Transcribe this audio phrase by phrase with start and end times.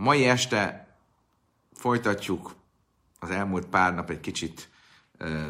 [0.00, 0.88] A mai este
[1.72, 2.54] folytatjuk
[3.18, 4.68] az elmúlt pár nap egy kicsit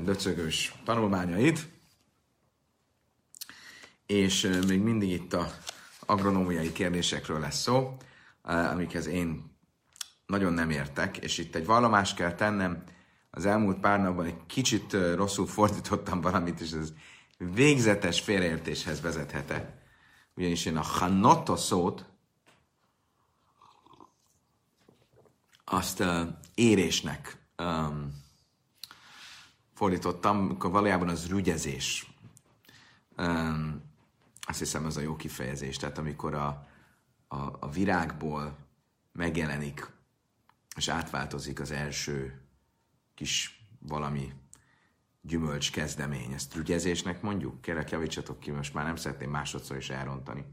[0.02, 1.68] döcögős tanulmányait,
[4.06, 5.52] és még mindig itt a
[6.06, 7.96] agronómiai kérdésekről lesz szó,
[8.42, 9.56] amikhez én
[10.26, 12.84] nagyon nem értek, és itt egy vallomást kell tennem,
[13.30, 16.92] az elmúlt pár napban egy kicsit rosszul fordítottam valamit, és ez
[17.38, 19.78] végzetes félreértéshez vezethet
[20.36, 22.09] Ugyanis én a hanotta szót
[25.72, 28.22] azt uh, érésnek um,
[29.74, 32.12] fordítottam, amikor valójában az rügyezés.
[33.16, 33.82] Um,
[34.40, 35.76] azt hiszem, ez a jó kifejezés.
[35.76, 36.66] Tehát amikor a,
[37.28, 38.56] a, a virágból
[39.12, 39.90] megjelenik,
[40.76, 42.40] és átváltozik az első
[43.14, 44.32] kis valami
[45.22, 46.32] gyümölcs kezdemény.
[46.32, 47.60] Ezt rügyezésnek mondjuk?
[47.60, 50.44] Kérlek, javítsatok ki, most már nem szeretném másodszor is elrontani.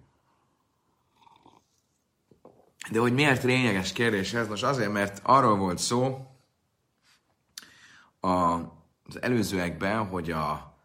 [2.92, 4.48] De hogy miért lényeges kérdés ez?
[4.48, 6.28] Most azért, mert arról volt szó
[8.20, 8.30] a,
[9.08, 10.78] az előzőekben, hogy a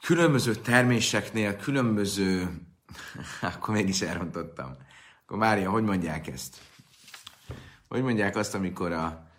[0.00, 2.60] különböző terméseknél különböző...
[3.40, 4.76] Akkor mégis elrontottam.
[5.24, 6.60] Akkor várja, hogy mondják ezt?
[7.88, 9.30] Hogy mondják azt, amikor a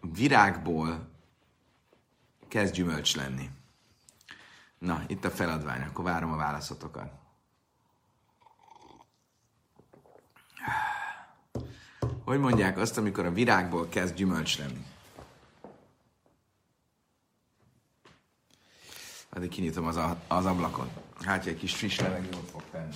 [0.00, 1.08] virágból
[2.48, 3.50] kezd gyümölcs lenni?
[4.78, 7.23] Na, itt a feladvány, akkor várom a válaszotokat.
[12.24, 14.84] Hogy mondják azt, amikor a virágból kezd gyümölcs lenni?
[19.28, 20.90] Addig kinyitom az, a, az ablakon.
[21.20, 22.94] Hát, egy kis friss levegőt fog tenni.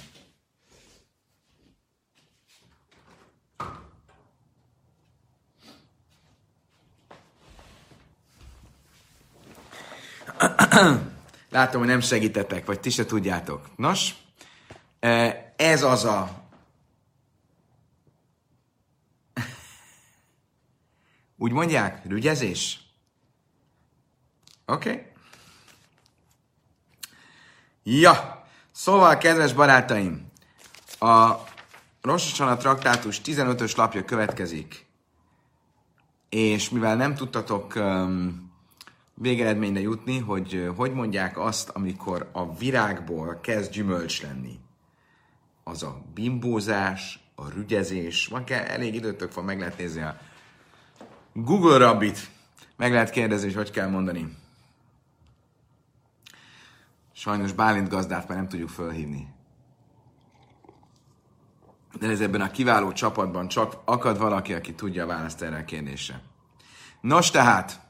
[11.51, 13.69] Látom, hogy nem segítetek, vagy ti se tudjátok.
[13.77, 14.15] Nos,
[15.01, 16.48] e, ez az a
[21.39, 22.05] Úgy mondják?
[22.07, 22.81] Rügyezés?
[24.67, 24.91] Oké.
[24.91, 25.07] Okay.
[27.83, 30.31] Ja, szóval, kedves barátaim,
[30.99, 31.35] a
[32.03, 34.87] Rososan a traktátus 15-ös lapja következik,
[36.29, 38.53] és mivel nem tudtatok um,
[39.15, 44.59] végeredményre jutni, hogy hogy mondják azt, amikor a virágból kezd gyümölcs lenni.
[45.65, 50.19] Az a bimbózás, a rügyezés, van kell, elég időtök van, meg lehet nézni a
[51.45, 52.31] Google Rabbit.
[52.77, 54.37] Meg lehet kérdezni, hogy hogy kell mondani.
[57.13, 59.29] Sajnos Bálint gazdát már nem tudjuk fölhívni.
[61.99, 65.65] De ez ebben a kiváló csapatban csak akad valaki, aki tudja a választ erre a
[65.65, 66.23] kérdésre.
[67.01, 67.81] Nos tehát,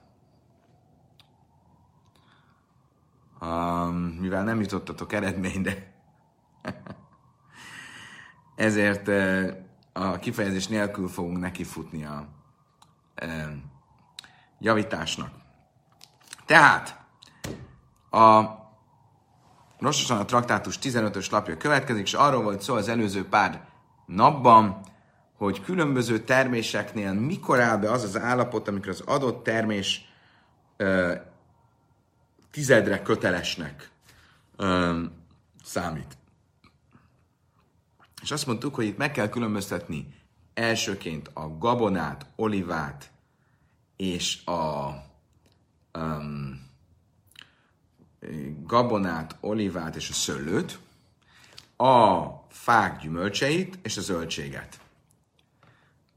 [3.41, 5.93] um, mivel nem jutottatok eredményre,
[8.57, 9.57] ezért uh,
[9.93, 12.38] a kifejezés nélkül fogunk nekifutni a
[14.59, 15.31] javításnak.
[16.47, 17.01] Tehát
[18.11, 18.57] a
[19.79, 23.69] Rososan a traktátus 15-ös lapja következik, és arról volt szó az előző pár
[24.07, 24.81] napban,
[25.37, 30.13] hogy különböző terméseknél mikor áll be az az állapot, amikor az adott termés
[30.77, 31.15] ö,
[32.51, 33.91] tizedre kötelesnek
[34.57, 35.03] ö,
[35.65, 36.19] számít.
[38.23, 40.15] És azt mondtuk, hogy itt meg kell különböztetni
[40.59, 43.11] elsőként a gabonát, olivát
[43.97, 44.91] és a
[45.99, 46.67] um,
[48.63, 50.79] gabonát, olivát és a szőlőt,
[51.77, 54.81] a fák gyümölcseit és a zöldséget.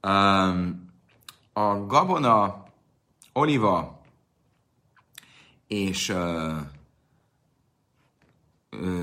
[0.02, 0.90] Um,
[1.54, 2.66] a gabona,
[3.34, 4.02] oliva
[5.68, 6.58] és uh,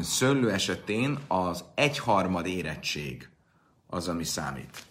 [0.02, 3.28] szőlő esetén az egyharmad érettség
[3.86, 4.87] az, ami számít.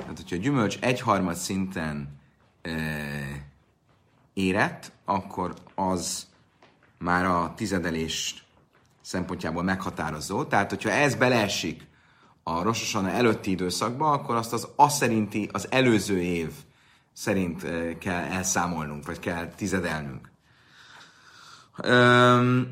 [0.00, 2.20] Tehát, hogyha a gyümölcs egyharmad szinten
[2.62, 2.70] e,
[4.32, 6.26] érett, akkor az
[6.98, 8.44] már a tizedelés
[9.02, 10.44] szempontjából meghatározó.
[10.44, 11.86] Tehát, hogyha ez beleesik
[12.42, 16.50] a Rososana előtti időszakba, akkor azt az azt szerinti, az előző év
[17.12, 17.66] szerint
[17.98, 20.30] kell elszámolnunk, vagy kell tizedelnünk.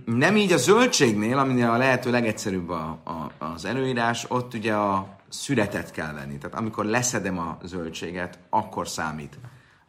[0.05, 5.18] Nem így a zöldségnél, aminél a lehető legegyszerűbb a, a, az előírás, ott ugye a
[5.29, 6.39] szüretet kell venni.
[6.39, 9.39] Tehát amikor leszedem a zöldséget, akkor számít.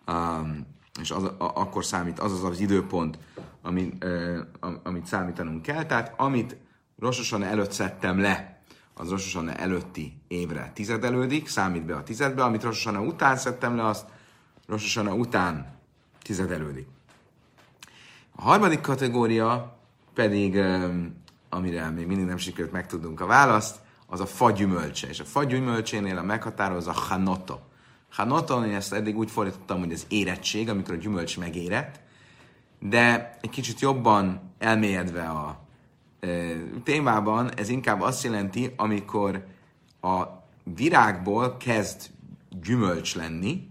[0.08, 0.66] Um,
[1.02, 3.18] és az, a, akkor számít az az az időpont,
[3.62, 4.40] ami, uh,
[4.84, 5.86] amit számítanunk kell.
[5.86, 6.58] Tehát amit
[7.00, 8.62] Rososan előtt szedtem le,
[8.94, 14.06] az Rososan előtti évre tizedelődik, számít be a tizedbe, amit Rososan után szedtem le, azt
[14.68, 15.78] Rososan után
[16.22, 16.88] tizedelődik.
[18.36, 19.78] A harmadik kategória
[20.14, 20.60] pedig,
[21.50, 25.08] amire még mindig nem sikerült megtudnunk a választ, az a fa gyümölcse.
[25.08, 27.58] És a fa gyümölcsénél a meghatározó a hanoto.
[28.10, 32.00] Hanoto, én ezt eddig úgy fordítottam, hogy az érettség, amikor a gyümölcs megérett,
[32.80, 35.60] de egy kicsit jobban elmélyedve a
[36.20, 36.28] e,
[36.84, 39.46] témában, ez inkább azt jelenti, amikor
[40.02, 40.24] a
[40.64, 42.10] virágból kezd
[42.64, 43.68] gyümölcs lenni,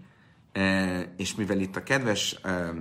[0.53, 2.73] e, és mivel itt a kedves e,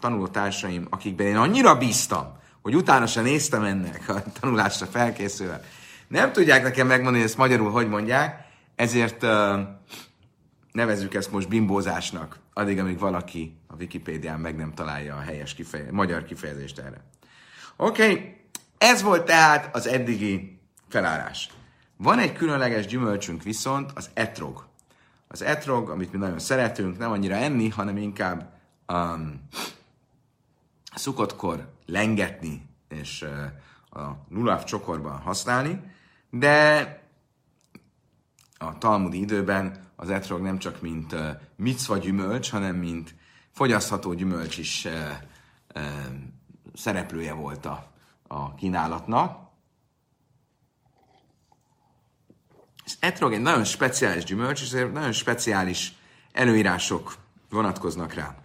[0.00, 5.64] tanulótársaim, akikben én annyira bíztam, hogy utána sem néztem ennek a tanulásra felkészülve,
[6.10, 9.26] nem tudják nekem megmondani, ezt magyarul hogy mondják, ezért
[10.72, 15.92] nevezzük ezt most bimbózásnak, addig, amíg valaki a Wikipédián meg nem találja a helyes kifeje,
[15.92, 17.04] magyar kifejezést erre.
[17.76, 18.36] Oké, okay.
[18.78, 21.50] ez volt tehát az eddigi felállás.
[21.96, 24.66] Van egy különleges gyümölcsünk viszont, az etrog.
[25.28, 28.52] Az etrog, amit mi nagyon szeretünk, nem annyira enni, hanem inkább
[28.88, 29.48] um,
[30.94, 35.89] szukottkor lengetni és uh, a luláv csokorban használni,
[36.30, 36.98] de
[38.58, 43.14] a talmudi időben az etrog nem csak mint uh, micva gyümölcs, hanem mint
[43.50, 44.92] fogyasztható gyümölcs is uh,
[45.74, 45.82] uh,
[46.74, 47.92] szereplője volt a,
[48.26, 49.48] a kínálatnak.
[52.84, 55.94] Az etrog egy nagyon speciális gyümölcs, és nagyon speciális
[56.32, 57.14] előírások
[57.50, 58.36] vonatkoznak rá.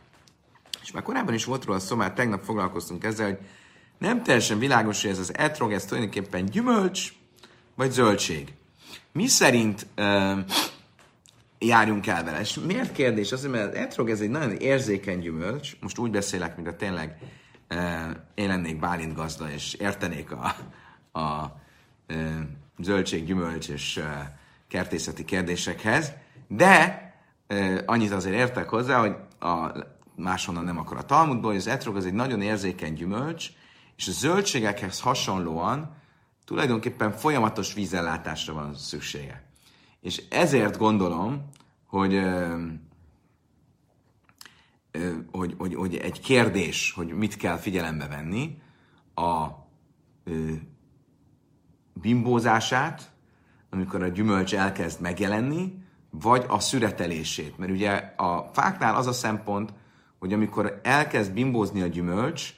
[0.82, 3.40] És már korábban is volt róla szó, már tegnap foglalkoztunk ezzel, hogy
[3.98, 7.14] nem teljesen világos, hogy ez az etrog, ez tulajdonképpen gyümölcs,
[7.76, 8.54] vagy zöldség.
[9.12, 10.40] Mi szerint uh,
[11.60, 12.40] járjunk el vele?
[12.40, 13.32] És miért kérdés?
[13.32, 17.18] Azért, mert etrog ez egy nagyon érzékeny gyümölcs, most úgy beszélek, mint a tényleg
[17.70, 17.80] uh,
[18.34, 20.56] én lennék Bálint gazda, és értenék a,
[21.20, 21.52] a
[22.10, 22.40] uh,
[22.80, 24.04] zöldség, gyümölcs és uh,
[24.68, 26.12] kertészeti kérdésekhez,
[26.48, 27.04] de
[27.50, 29.72] uh, annyit azért értek hozzá, hogy a,
[30.16, 33.50] máshonnan nem akar a Talmudból, hogy az etrog az egy nagyon érzékeny gyümölcs,
[33.98, 35.96] és a zöldségekhez hasonlóan
[36.46, 39.44] tulajdonképpen folyamatos vízellátásra van szüksége.
[40.02, 41.50] És ezért gondolom,
[41.88, 42.22] hogy,
[45.32, 48.58] hogy, hogy, hogy egy kérdés, hogy mit kell figyelembe venni,
[49.16, 49.48] a
[51.94, 53.12] bimbózását,
[53.70, 57.58] amikor a gyümölcs elkezd megjelenni, vagy a szüretelését.
[57.58, 59.74] Mert ugye a fáknál az a szempont,
[60.20, 62.54] hogy amikor elkezd bimbózni a gyümölcs,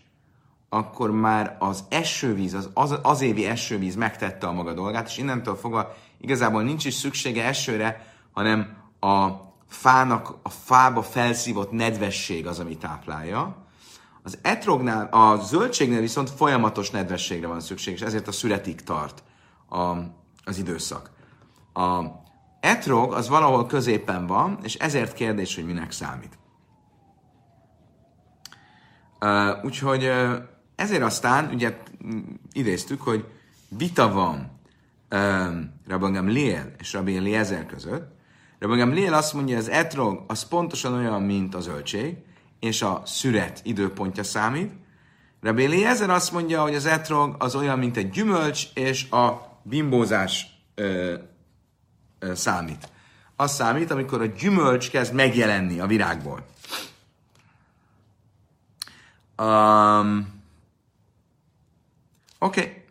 [0.70, 5.56] akkor már az esővíz, az, az, az évi esővíz megtette a maga dolgát, és innentől
[5.56, 9.28] fogva igazából nincs is szüksége esőre, hanem a
[9.68, 13.56] fának, a fába felszívott nedvesség az, ami táplálja.
[14.24, 19.24] Az etrognál, a zöldségnél viszont folyamatos nedvességre van szükség, és ezért a születik tart
[19.70, 19.86] a,
[20.44, 21.12] az időszak.
[21.74, 22.02] A
[22.60, 26.38] etrog az valahol középen van, és ezért kérdés, hogy minek számít.
[29.22, 30.38] Uh, úgyhogy uh,
[30.78, 31.78] ezért aztán, ugye
[32.52, 33.26] idéztük, hogy
[33.70, 34.60] vita van
[35.12, 36.38] um, Rabban
[36.80, 38.16] és Rabbi Eliezer között.
[38.60, 42.16] Rabban Gamliel azt mondja, az etrog az pontosan olyan, mint a zöldség,
[42.60, 44.72] és a szüret időpontja számít.
[45.42, 50.46] Rabbi Eliezer azt mondja, hogy az etrog az olyan, mint egy gyümölcs, és a bimbózás
[50.76, 51.14] ö,
[52.20, 52.90] ö, számít.
[53.36, 56.46] Az számít, amikor a gyümölcs kezd megjelenni a virágból.
[59.38, 60.37] Um,
[62.40, 62.84] Oké, okay.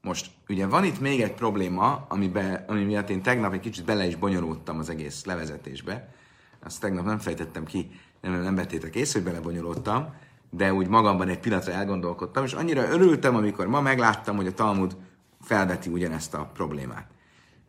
[0.00, 4.06] most ugye van itt még egy probléma, amibe, ami miatt én tegnap egy kicsit bele
[4.06, 6.14] is bonyolódtam az egész levezetésbe.
[6.60, 10.14] Azt tegnap nem fejtettem ki, nem, nem vettétek észre, hogy belebonyolódtam,
[10.50, 14.96] de úgy magamban egy pillanatra elgondolkodtam, és annyira örültem, amikor ma megláttam, hogy a Talmud
[15.40, 17.06] felveti ugyanezt a problémát.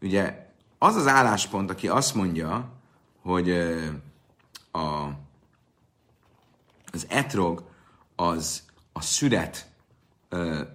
[0.01, 2.71] Ugye az az álláspont, aki azt mondja,
[3.21, 3.49] hogy
[4.71, 5.07] a,
[6.91, 7.63] az etrog
[8.15, 8.63] az
[8.93, 9.73] a szüret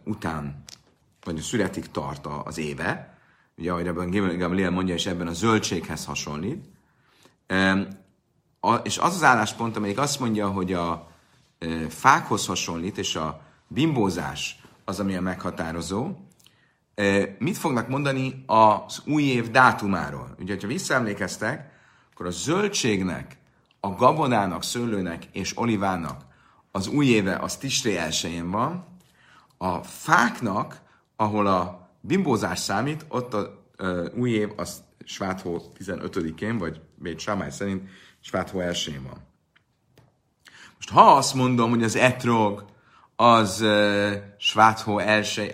[0.05, 0.62] után,
[1.25, 3.19] vagy születik tart az éve,
[3.57, 6.64] ugye ahogy ebben Gamaliel mondja, és ebben a zöldséghez hasonlít,
[8.83, 11.09] és az az álláspont, amelyik azt mondja, hogy a
[11.88, 16.11] fákhoz hasonlít, és a bimbózás az, ami a meghatározó,
[17.38, 20.35] mit fognak mondani az új év dátumáról?
[20.38, 21.71] Ugye, ha visszaemlékeztek,
[22.12, 23.38] akkor a zöldségnek,
[23.81, 26.25] a gabonának, szőlőnek és olivának
[26.71, 28.89] az új éve az Tisré elsőjén van,
[29.62, 30.81] a fáknak,
[31.17, 37.50] ahol a bimbózás számít, ott a uh, új év az Sváthó 15-én, vagy Bét Sámály
[37.50, 37.88] szerint
[38.21, 39.19] Sváthó 1 van.
[40.75, 42.64] Most ha azt mondom, hogy az etrog
[43.17, 45.52] az uh, Sváthó 1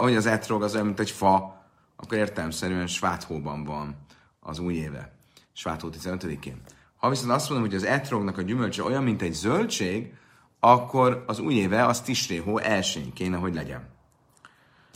[0.00, 1.64] hogy az etrog az olyan, mint egy fa,
[1.96, 3.96] akkor értelmszerűen Sváthóban van
[4.40, 5.12] az új éve,
[5.52, 6.60] Sváthó 15-én.
[6.96, 10.14] Ha viszont azt mondom, hogy az etrognak a gyümölcse olyan, mint egy zöldség,
[10.60, 13.88] akkor az új éve az Tisréhó elsőn kéne, hogy legyen.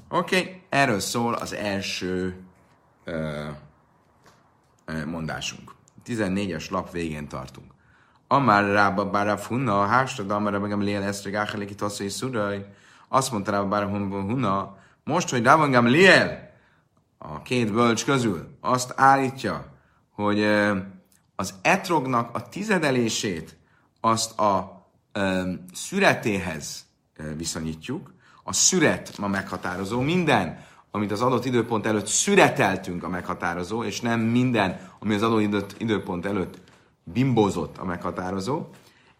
[0.08, 2.42] Oké, okay, erről szól az első
[3.04, 3.48] ö,
[4.84, 5.74] ö, mondásunk.
[6.06, 7.72] 14-es lap végén tartunk.
[8.28, 12.66] Amár rába bára funna, hástad, amár meg lél ezt, hogy áheléki tasszai szuraj.
[13.08, 16.50] Azt mondta rába bára hunna, most, hogy Rabban lél,
[17.18, 19.66] a két bölcs közül azt állítja,
[20.14, 20.44] hogy
[21.36, 23.56] az etrognak a tizedelését
[24.00, 24.81] azt a
[25.72, 26.84] szüretéhez
[27.36, 28.12] viszonyítjuk.
[28.42, 30.00] A szüret ma meghatározó.
[30.00, 35.74] Minden, amit az adott időpont előtt szüreteltünk a meghatározó, és nem minden, ami az adott
[35.78, 36.58] időpont előtt
[37.04, 38.66] bimbózott a meghatározó.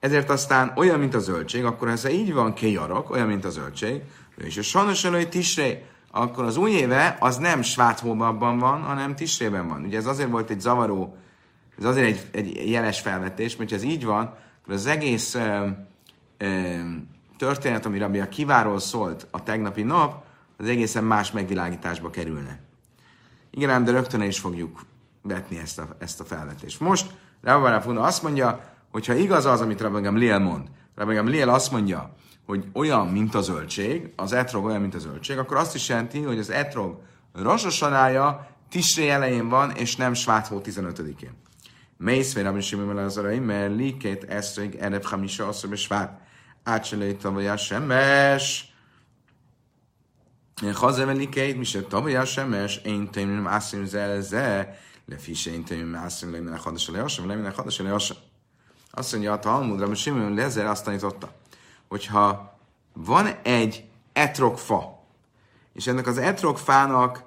[0.01, 4.03] Ezért aztán olyan, mint a zöldség, akkor ez így van kéjarok, olyan, mint a zöldség,
[4.37, 9.17] és a sajnos előtt tisré, akkor az új éve az nem svát hónapban van, hanem
[9.17, 9.85] tisrében van.
[9.85, 11.17] Ugye ez azért volt egy zavaró,
[11.79, 14.35] ez azért egy, egy jeles felvetés, mert ha ez így van,
[14.67, 15.69] az egész ö,
[16.39, 16.79] ö,
[17.37, 20.25] történet, ami Rabbi Kiváról szólt a tegnapi nap,
[20.57, 22.59] az egészen más megvilágításba kerülne.
[23.51, 24.85] Igen, de rögtön is fogjuk
[25.23, 26.81] vetni ezt a, ezt a felvetést.
[26.81, 27.11] Most
[27.43, 31.71] Rabbi Funa azt mondja, hogy ha igaz az, amit Rabbi Gamliel mond, Rabbi Gamliel azt
[31.71, 32.15] mondja,
[32.47, 36.23] hogy olyan, mint a zöldség, az etrog olyan, mint a zöldség, akkor azt is jelenti,
[36.23, 37.01] hogy az etrog
[37.33, 41.31] rososanája Tisré elején van, és nem Sváthó 15-én.
[42.02, 46.22] Mész vér, Rabbi Simon Lazarai, mert likét eszrég erev hamisa asszor svát.
[46.64, 48.74] Átselői tavaly a semes.
[50.74, 54.78] Haze likét, mi se tavaly a semes, én tényleg ászim zelze,
[55.08, 58.16] לפי שאין תמים מעשים למן החודש של יושם, ולמן החודש של יושם.
[58.94, 61.34] Azt mondja a Talmud, Rabbi Simon Lezer azt tanította,
[61.88, 62.60] hogyha
[62.94, 65.04] van egy etrogfa,
[65.74, 67.24] és ennek az etrogfának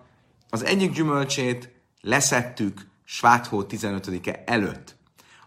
[0.49, 4.96] az egyik gyümölcsét leszettük Sváthó 15-e előtt,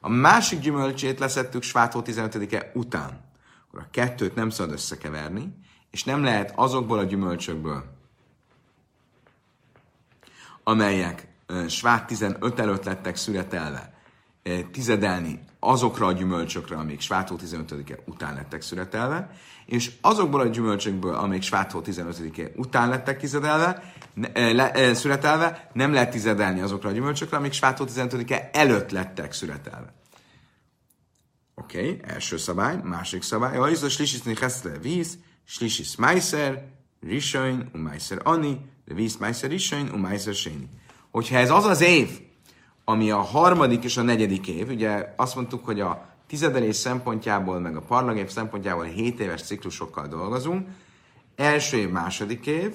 [0.00, 3.20] a másik gyümölcsét leszettük Sváthó 15-e után,
[3.66, 5.54] akkor a kettőt nem szabad összekeverni,
[5.90, 7.84] és nem lehet azokból a gyümölcsökből,
[10.62, 11.28] amelyek
[11.68, 13.94] Svát 15 előtt lettek szüretelve,
[14.70, 19.30] tizedelni azokra a gyümölcsökre, amik Svátó 15-e után lettek szüretelve,
[19.66, 23.94] és azokból a gyümölcsökből, amik Svátó 15-e után lettek tizedelve,
[24.34, 29.92] le, szüretelve, nem lehet tizedelni azokra a gyümölcsökre, amik Svátó 15-e előtt lettek szüretelve.
[31.54, 33.56] Oké, okay, első szabály, másik szabály.
[33.56, 36.64] Ha izos slisiszni heszle víz, slisis meiser,
[37.00, 40.68] risoin, umeiser ani, víz meiser risoin, umeiser séni
[41.10, 42.20] hogyha ez az az év,
[42.88, 47.76] ami a harmadik és a negyedik év, ugye azt mondtuk, hogy a tizedelés szempontjából, meg
[47.76, 50.68] a parlagév szempontjából 7 éves ciklusokkal dolgozunk,
[51.36, 52.74] első év, második év,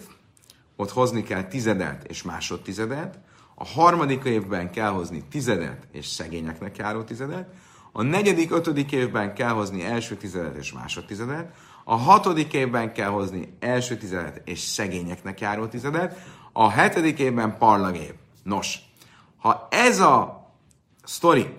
[0.75, 3.20] ott hozni kell tizedet és másodtizedet,
[3.55, 7.48] a harmadik évben kell hozni tizedet és szegényeknek járó tizedet,
[7.91, 11.53] a negyedik, ötödik évben kell hozni első tizedet és másodtizedet,
[11.84, 16.20] a hatodik évben kell hozni első tizedet és szegényeknek járó tizedet,
[16.51, 18.13] a hetedik évben parlagév.
[18.43, 18.79] Nos,
[19.44, 20.48] ha ez a
[21.04, 21.54] sztori,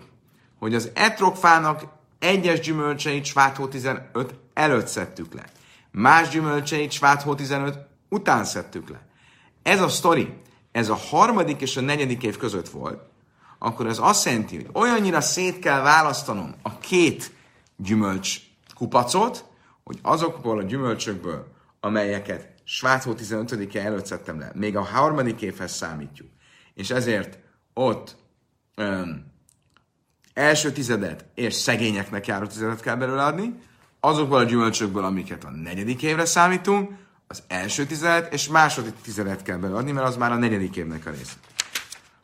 [0.58, 1.86] hogy az etrogfának
[2.18, 5.44] egyes gyümölcseit Sváthó 15 előtt szedtük le,
[5.90, 9.06] más gyümölcseit Sváthó 15 után szedtük le.
[9.62, 10.32] Ez a sztori,
[10.72, 13.02] ez a harmadik és a negyedik év között volt,
[13.58, 17.32] akkor ez azt jelenti, hogy olyannyira szét kell választanom a két
[17.76, 18.40] gyümölcs
[18.74, 19.44] kupacot,
[19.82, 21.46] hogy azokból a gyümölcsökből,
[21.80, 26.28] amelyeket Sváthó 15-e előtt szedtem le, még a harmadik évhez számítjuk,
[26.74, 27.42] és ezért
[27.74, 28.16] ott
[28.76, 29.32] um,
[30.34, 33.54] első tizedet és szegényeknek járó tizedet kell belőle adni,
[34.00, 36.90] azokból a gyümölcsökből, amiket a negyedik évre számítunk,
[37.26, 41.06] az első tizedet és második tizedet kell belőle adni, mert az már a negyedik évnek
[41.06, 41.34] a része.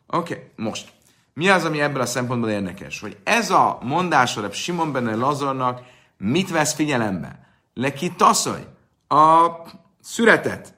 [0.07, 0.91] Oké, okay, most.
[1.33, 2.99] Mi az, ami ebből a szempontból érdekes?
[2.99, 5.81] Hogy ez a mondás a Simon benne Lazarnak
[6.17, 7.47] mit vesz figyelembe?
[7.73, 8.61] Le ki taszolj?
[9.07, 9.47] A
[10.01, 10.73] szüretet.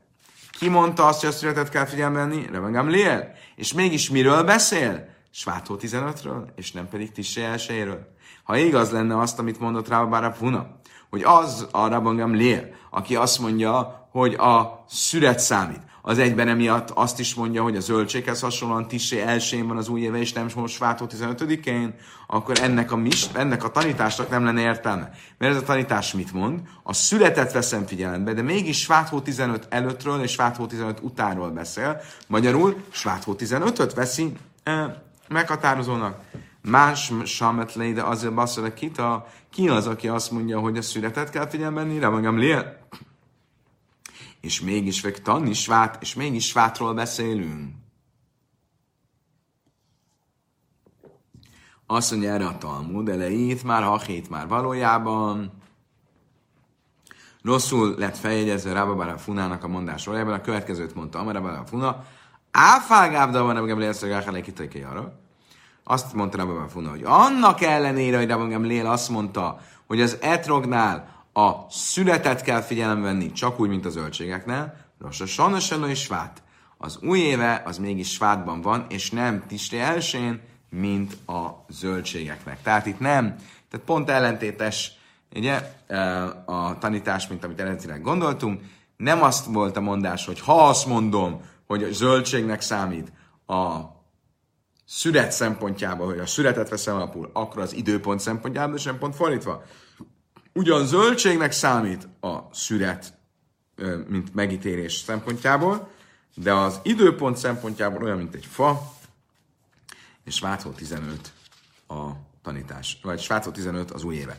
[0.51, 2.45] Ki mondta azt, hogy a szüretet kell figyelembe venni?
[2.51, 3.33] Rebengám Liel.
[3.55, 5.07] És mégis miről beszél?
[5.31, 8.13] Svátó 15-ről, és nem pedig Tissé elsőjéről.
[8.43, 10.79] Ha igaz lenne azt, amit mondott rá a Funa,
[11.09, 16.89] hogy az a Rabban Liel, aki azt mondja, hogy a szüret számít, az egyben emiatt
[16.89, 20.47] azt is mondja, hogy a zöldséghez hasonlóan Tissé elsőjén van az új éve, és nem
[20.55, 21.95] most Svátó 15-én,
[22.27, 25.11] akkor ennek a, mis, ennek a tanításnak nem lenne értelme.
[25.37, 26.59] Mert ez a tanítás mit mond?
[26.83, 32.01] A születet veszem figyelembe, de mégis Svátó 15 előttről és Svátó 15 utánról beszél.
[32.27, 34.31] Magyarul Svátó 15-öt veszi
[34.63, 34.85] eh,
[35.27, 36.19] meghatározónak.
[36.61, 41.47] Más samet de azért basszol kita, ki az, aki azt mondja, hogy a születet kell
[41.47, 42.37] figyelembe venni, de magam
[44.43, 45.53] és mégis vek tanni
[45.99, 47.75] és mégis svátról beszélünk.
[51.87, 55.51] Azt mondja erre a Talmud elejét már, hachét már valójában.
[57.43, 60.33] Rosszul lett feljegyezve Rababara Funának a mondás valójában.
[60.33, 62.05] A következőt mondta Amarabara Funa,
[62.51, 64.53] Áfágábda van, nem lesz, hogy elkelek
[64.89, 65.19] arra.
[65.83, 71.22] Azt mondta Rabban Funa, hogy annak ellenére, hogy Rabban Lél azt mondta, hogy az etrognál
[71.33, 76.43] a születet kell figyelembe venni, csak úgy, mint a zöldségeknél, Rosa Sajnos és Svát.
[76.77, 82.61] Az új éve az mégis Svátban van, és nem Tisri elsőn, mint a zöldségeknek.
[82.61, 83.35] Tehát itt nem,
[83.69, 84.91] tehát pont ellentétes
[85.35, 88.61] ugye, e, a tanítás, mint amit eredetileg gondoltunk.
[88.97, 93.11] Nem azt volt a mondás, hogy ha azt mondom, hogy a zöldségnek számít
[93.47, 93.79] a
[94.85, 99.63] szület szempontjából, hogy a születet veszem alapul, akkor az időpont szempontjából, sem pont fordítva.
[100.53, 103.13] Ugyan zöldségnek számít a szület,
[104.07, 105.89] mint megítélés szempontjából,
[106.35, 108.93] de az időpont szempontjából olyan, mint egy fa,
[110.23, 111.31] és Sváthó 15
[111.87, 112.09] a
[112.41, 114.35] tanítás, vagy Sváthó 15 az új éve.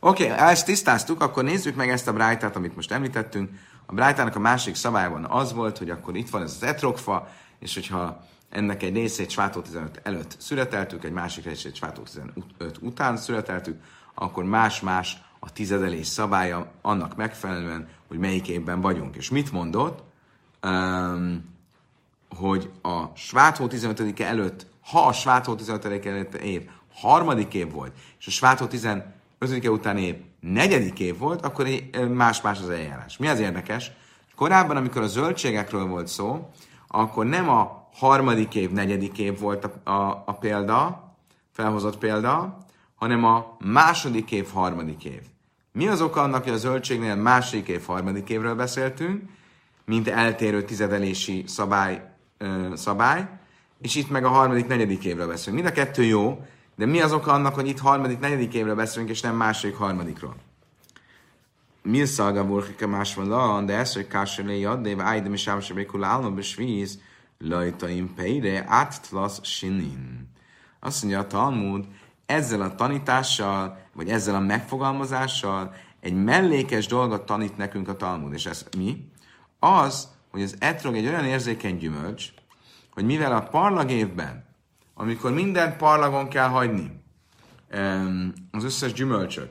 [0.00, 3.50] Oké, okay, ezt tisztáztuk, akkor nézzük meg ezt a brájtát, amit most említettünk.
[3.86, 7.74] A brájtának a másik szabályban az volt, hogy akkor itt van ez az etrogfa, és
[7.74, 12.34] hogyha ennek egy részét Svátó 15 előtt születeltük, egy másik részét Svátó 15
[12.80, 13.82] után születeltük,
[14.14, 19.16] akkor más-más a tizedelés szabálya annak megfelelően, hogy melyik évben vagyunk.
[19.16, 20.02] És mit mondott?
[20.62, 21.54] Um,
[22.36, 26.62] hogy a Svátó 15 -e előtt, ha a Svátó 15 -e előtt év
[26.94, 29.04] harmadik év volt, és a Svátó 15
[29.38, 31.68] -e után év negyedik év volt, akkor
[32.08, 33.16] más-más az eljárás.
[33.16, 33.92] Mi az érdekes?
[34.36, 36.50] Korábban, amikor a zöldségekről volt szó,
[36.88, 41.10] akkor nem a harmadik év, negyedik év volt a, a, a példa,
[41.52, 42.58] felhozott példa,
[42.94, 45.20] hanem a második év, harmadik év.
[45.76, 49.22] Mi az oka annak, hogy a zöldségnél második év, harmadik évről beszéltünk,
[49.84, 53.28] mint eltérő tizedelési szabály, ö, szabály,
[53.80, 55.62] és itt meg a harmadik, negyedik évről beszélünk.
[55.62, 59.10] Mind a kettő jó, de mi az oka annak, hogy itt harmadik, negyedik évről beszélünk,
[59.10, 60.34] és nem második, harmadikról?
[61.82, 67.00] Mi szalga burkike más van, de ez, hogy kásselé de ájdem is ámsebékul állna, besvíz,
[67.38, 70.30] lajtaim peire áttlasz sinin.
[70.80, 71.84] Azt mondja a Talmud,
[72.26, 78.32] ezzel a tanítással, vagy ezzel a megfogalmazással egy mellékes dolgot tanít nekünk a Talmud.
[78.32, 79.10] És ez mi?
[79.58, 82.32] Az, hogy az etrog egy olyan érzékeny gyümölcs,
[82.92, 84.44] hogy mivel a parlag évben,
[84.94, 87.04] amikor minden parlagon kell hagyni
[88.50, 89.50] az összes gyümölcsöt,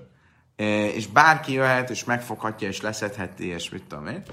[0.56, 4.24] e, és bárki jöhet, és megfoghatja, és leszedheti, és mit tudom én,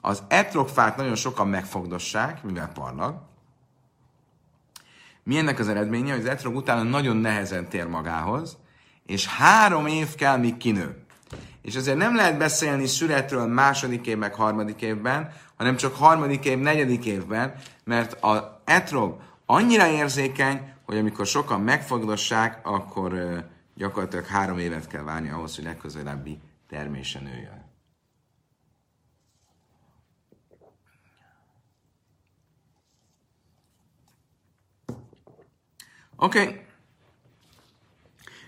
[0.00, 3.28] az etrogfát nagyon sokan megfogdossák, mivel parlag.
[5.30, 8.58] Mi ennek az eredménye, hogy az etrog utána nagyon nehezen tér magához,
[9.06, 11.04] és három év kell, míg kinő.
[11.62, 16.58] És ezért nem lehet beszélni születről második év, meg harmadik évben, hanem csak harmadik év,
[16.58, 23.14] negyedik évben, mert a etrog annyira érzékeny, hogy amikor sokan megfogdossák, akkor
[23.74, 26.38] gyakorlatilag három évet kell várni ahhoz, hogy legközelebbi
[26.68, 27.59] termésen nőjön.
[36.22, 36.40] Oké.
[36.40, 36.60] Okay.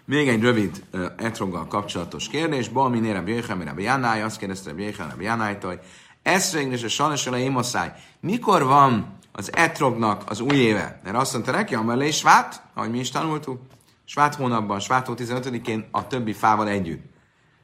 [0.04, 2.68] Még egy rövid uh, etroggal kapcsolatos kérdés.
[2.68, 5.80] Balmi Rabbi Jöjjel, Rabbi Jánáj, azt kérdezte Rabbi Jöjjel, Rabbi Jánájtól, hogy
[6.22, 7.92] ez és a sajnos a émoszáj.
[8.20, 11.00] Mikor van az etrognak az új éve?
[11.04, 13.60] Mert azt mondta neki, amelé svát, ahogy mi is tanultuk,
[14.04, 17.04] svát hónapban, svátó 15-én a többi fával együtt.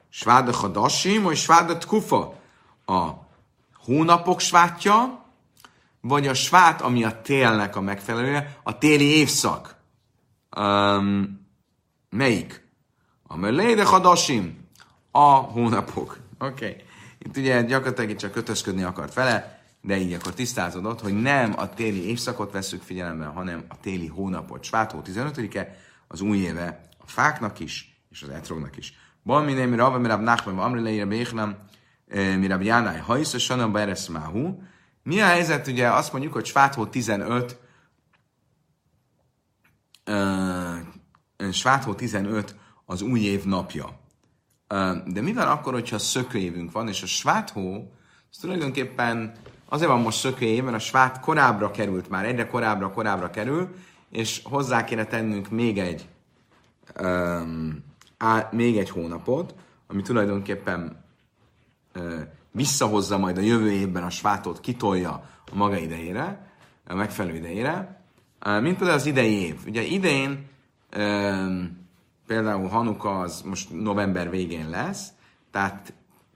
[0.08, 2.34] Sváda hadasim, vagy sváda kufa.
[2.86, 3.08] A
[3.84, 5.24] hónapok svátja,
[6.00, 9.77] vagy a svát, ami a télnek a megfelelője, a téli évszak.
[10.58, 11.46] Um,
[12.10, 12.66] melyik?
[13.22, 14.68] A Meléde Hadasim,
[15.10, 16.18] a hónapok.
[16.38, 16.52] Oké.
[16.52, 16.82] Okay.
[17.18, 22.08] Itt ugye gyakorlatilag csak kötözködni akart vele, de így akkor tisztázódott, hogy nem a téli
[22.08, 24.64] évszakot veszük figyelembe, hanem a téli hónapot.
[24.64, 25.76] Svátó 15-e,
[26.08, 28.92] az új éve a fáknak is, és az etrognak is.
[29.24, 31.56] Bal mi nem rava, mirab nachmem, amri leire béchlem,
[32.08, 34.62] eh, mirab jánáj, ha is a sanamba ereszmáhu.
[35.02, 37.58] Mi a helyzet, ugye azt mondjuk, hogy Svátó 15
[41.52, 43.98] Sváthó 15 az új év napja.
[45.06, 47.92] De mi van akkor, hogyha szökőévünk van, és a Sváthó,
[48.30, 49.32] az tulajdonképpen
[49.68, 53.74] azért van most szökőév, mert a Svát korábbra került már, egyre korábbra, korábbra kerül,
[54.10, 56.08] és hozzá kéne tennünk még egy,
[57.00, 57.84] um,
[58.16, 59.54] á, még egy hónapot,
[59.86, 61.04] ami tulajdonképpen
[61.94, 65.10] uh, visszahozza majd a jövő évben a svátot, kitolja
[65.52, 66.52] a maga idejére,
[66.86, 67.97] a megfelelő idejére,
[68.44, 69.56] mint például az idei év.
[69.66, 70.46] Ugye idén
[72.26, 75.08] például Hanuka az most november végén lesz,
[75.50, 75.92] tehát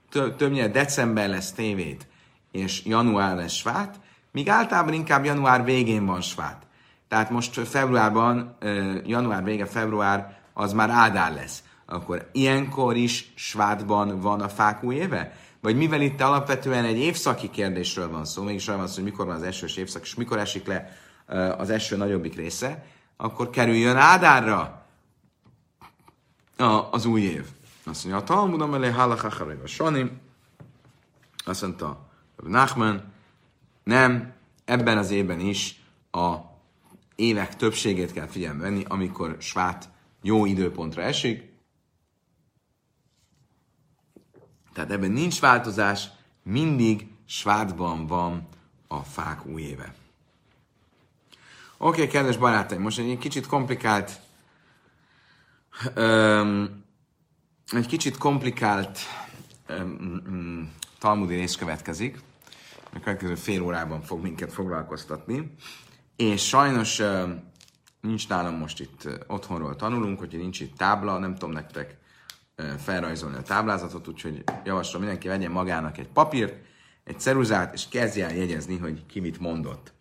[0.09, 2.07] többnyire december lesz tévét,
[2.51, 3.99] és január lesz svát,
[4.31, 6.67] míg általában inkább január végén van svát.
[7.07, 8.57] Tehát most februárban,
[9.05, 11.63] január vége, február, az már Ádár lesz.
[11.85, 15.33] Akkor ilyenkor is svátban van a fák új éve?
[15.63, 19.25] vagy mivel itt alapvetően egy évszaki kérdésről van szó, mégis arra van szó, hogy mikor
[19.25, 20.97] van az esős évszak, és mikor esik le
[21.57, 22.85] az eső nagyobbik része,
[23.17, 24.85] akkor kerüljön Ádárra
[26.57, 27.45] a, az új év.
[27.85, 30.11] Azt mondja, a Talmudom elé halachacharaj a Sani,
[31.45, 33.13] azt mondta Nachman,
[33.83, 34.33] nem,
[34.65, 35.81] ebben az évben is
[36.11, 36.35] a
[37.15, 39.89] évek többségét kell figyelembe venni, amikor svát
[40.21, 41.51] jó időpontra esik.
[44.73, 46.07] Tehát ebben nincs változás,
[46.43, 48.47] mindig svátban van
[48.87, 49.93] a fák új éve.
[51.83, 54.19] Oké, okay, kedves barátaim, most egy kicsit komplikált
[55.95, 56.83] um,
[57.71, 58.99] egy kicsit komplikált
[59.69, 62.19] um, talmudi rész következik,
[62.93, 65.55] a következő fél órában fog minket foglalkoztatni,
[66.15, 67.51] és sajnos um,
[68.01, 71.97] nincs nálam most itt otthonról tanulunk, hogyha nincs itt tábla, nem tudom nektek
[72.77, 76.55] felrajzolni a táblázatot, úgyhogy javaslom mindenki vegyen magának egy papírt,
[77.03, 79.92] egy ceruzát, és kezdje el jegyezni, hogy ki mit mondott.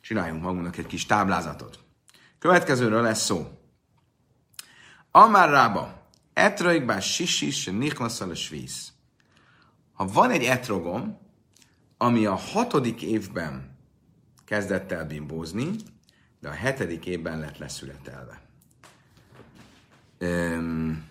[0.00, 1.78] Csináljunk magunknak egy kis táblázatot.
[2.38, 3.58] Következőről lesz szó.
[5.10, 8.92] Amár rába, etroikbá sisis, niklaszal a svíz.
[9.92, 11.18] Ha van egy etrogom,
[11.96, 13.78] ami a hatodik évben
[14.44, 15.70] kezdett el bimbózni,
[16.40, 18.40] de a hetedik évben lett leszületelve.
[20.20, 21.09] Um,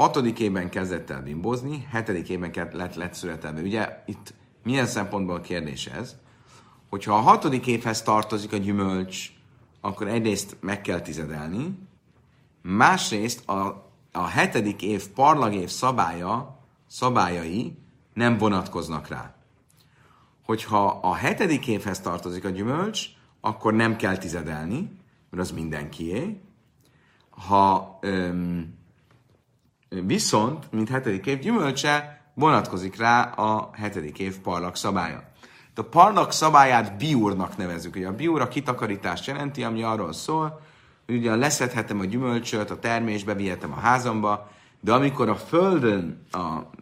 [0.00, 3.60] hatodik évben kezdett el bimbózni, hetedik évben lett, lett születelve.
[3.60, 6.16] Ugye itt milyen szempontból a kérdés ez?
[6.88, 9.32] Hogyha a hatodik évhez tartozik a gyümölcs,
[9.80, 11.78] akkor egyrészt meg kell tizedelni,
[12.62, 17.78] másrészt a, a hetedik év parlagév szabálya, szabályai
[18.14, 19.34] nem vonatkoznak rá.
[20.44, 23.06] Hogyha a hetedik évhez tartozik a gyümölcs,
[23.40, 24.90] akkor nem kell tizedelni,
[25.30, 26.40] mert az mindenkié.
[27.30, 28.78] Ha öm,
[29.90, 35.28] Viszont, mint hetedik év gyümölcse, vonatkozik rá a hetedik év parlak szabálya.
[35.74, 37.96] A parlak szabályát biúrnak nevezük.
[37.96, 40.60] Ugye a biúr a kitakarítást jelenti, ami arról szól,
[41.06, 44.50] hogy ugye leszedhetem a gyümölcsöt, a termésbe vihetem a házamba,
[44.80, 46.38] de amikor a földön, a,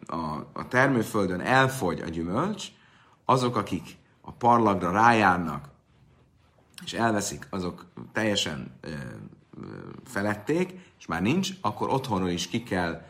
[0.07, 2.67] a, a termőföldön elfogy a gyümölcs,
[3.25, 5.69] azok, akik a parlagra rájárnak,
[6.85, 8.89] és elveszik, azok teljesen ö,
[10.05, 13.03] felették, és már nincs, akkor otthonról is ki kell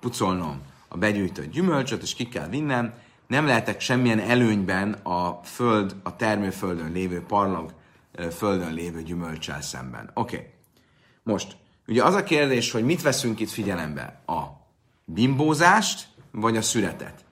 [0.00, 2.94] pucolnom a begyűjtött gyümölcsöt, és ki kell vinnem.
[3.26, 7.74] Nem lehetek semmilyen előnyben a föld, a termőföldön lévő parlag
[8.36, 10.10] földön lévő gyümölcsel szemben.
[10.14, 10.36] Oké.
[10.36, 10.48] Okay.
[11.22, 14.20] Most, ugye az a kérdés, hogy mit veszünk itt figyelembe?
[14.26, 14.42] A
[15.04, 17.24] bimbózást, vagy a születet?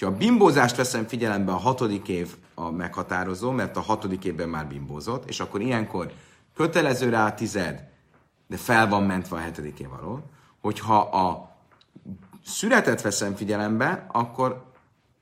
[0.00, 4.66] Ha a bimbózást veszem figyelembe, a hatodik év a meghatározó, mert a hatodik évben már
[4.66, 6.12] bimbózott, és akkor ilyenkor
[6.54, 7.88] kötelező rá a tized,
[8.46, 10.30] de fel van mentve a hetedik év alól.
[10.60, 11.56] Hogyha a
[12.44, 14.72] születet veszem figyelembe, akkor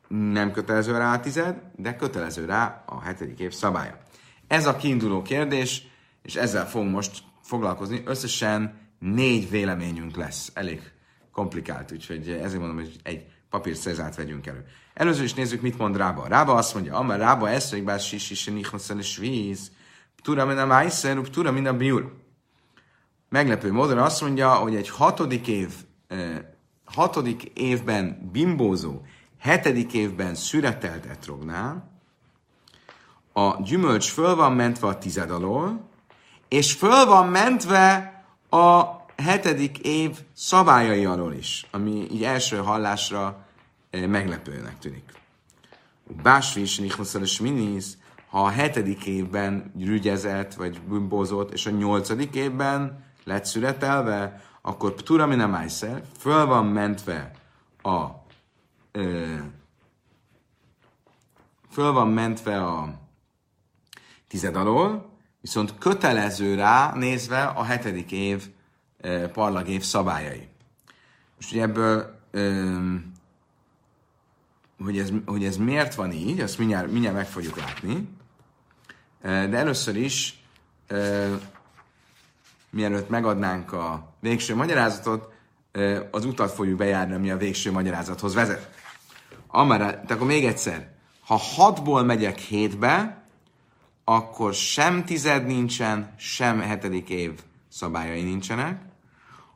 [0.09, 3.99] nem kötelező rá a tized, de kötelező rá a hetedik év szabálya.
[4.47, 5.87] Ez a kiinduló kérdés,
[6.23, 8.03] és ezzel fogunk most foglalkozni.
[8.05, 10.51] Összesen négy véleményünk lesz.
[10.55, 10.93] Elég
[11.33, 14.65] komplikált, úgyhogy ezért mondom, hogy egy papír szezát vegyünk elő.
[14.95, 16.27] Először is nézzük, mit mond Rába.
[16.27, 18.53] Rába azt mondja, amely Rába eszék bár sisi,
[18.99, 19.71] és víz,
[20.23, 22.22] tura min a májszer, tura min a biur
[23.33, 25.69] meglepő módon azt mondja, hogy egy hatodik év,
[26.85, 29.01] hatodik évben bimbózó,
[29.39, 31.91] hetedik évben szüretelt etrognál,
[33.33, 35.89] a gyümölcs föl van mentve a tized alól,
[36.49, 38.15] és föl van mentve
[38.51, 38.85] a
[39.17, 43.47] hetedik év szabályai alól is, ami így első hallásra
[43.91, 45.13] meglepőnek tűnik.
[46.23, 47.97] Básvis, Nichnoszal Minisz,
[48.31, 55.27] ha a hetedik évben rügyezett, vagy bimbózott, és a nyolcadik évben lett születelve, akkor Ptura
[55.27, 55.69] Mina
[56.19, 57.31] föl van mentve
[57.83, 58.07] a
[58.93, 59.37] ö,
[61.71, 63.01] föl van mentve a
[64.29, 68.49] tized alól, viszont kötelező rá nézve a hetedik év
[69.01, 70.49] e, parlagév szabályai.
[71.37, 72.41] Most ugye ebből, e,
[74.79, 78.09] hogy, ez, hogy ez miért van így, azt mindjárt, mindjárt meg fogjuk látni,
[79.23, 80.45] de először is
[82.73, 85.33] mielőtt megadnánk a végső magyarázatot,
[86.11, 88.71] az utat fogjuk bejárni, ami a végső magyarázathoz vezet.
[89.47, 90.91] Amara, tehát akkor még egyszer,
[91.27, 93.23] ha hatból megyek hétbe,
[94.05, 98.81] akkor sem tized nincsen, sem hetedik év szabályai nincsenek.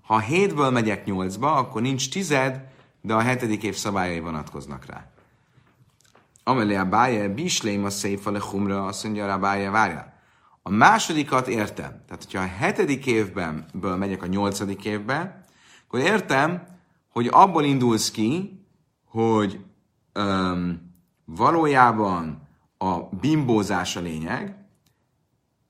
[0.02, 2.61] Ha hétből megyek nyolcba, akkor nincs tized,
[3.00, 5.07] de a hetedik év szabályai vonatkoznak rá.
[6.44, 10.15] Amelé a báje, bisleim a széfa le humra, azt mondja a báje, várjál
[10.66, 12.02] A másodikat értem.
[12.07, 15.44] Tehát, hogyha a hetedik évbenből megyek a nyolcadik évbe,
[15.87, 16.62] akkor értem,
[17.09, 18.61] hogy abból indulsz ki,
[19.05, 19.61] hogy
[20.12, 20.81] öm,
[21.24, 22.48] valójában
[22.79, 24.57] a bimbózás a lényeg,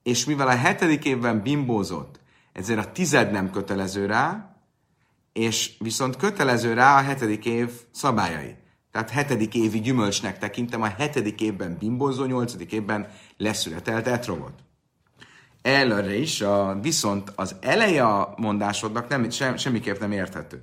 [0.02, 2.20] és mivel a hetedik évben bimbózott,
[2.52, 4.56] ezért a tized nem kötelező rá,
[5.32, 8.56] és viszont kötelező rá a hetedik év szabályai.
[8.90, 14.64] Tehát hetedik évi gyümölcsnek tekintem, a hetedik évben bimbózó, nyolcadik évben leszületelt etrogot.
[15.66, 20.62] Előre is, a, viszont az eleje a mondásodnak nem, sem, semmiképp nem érthető.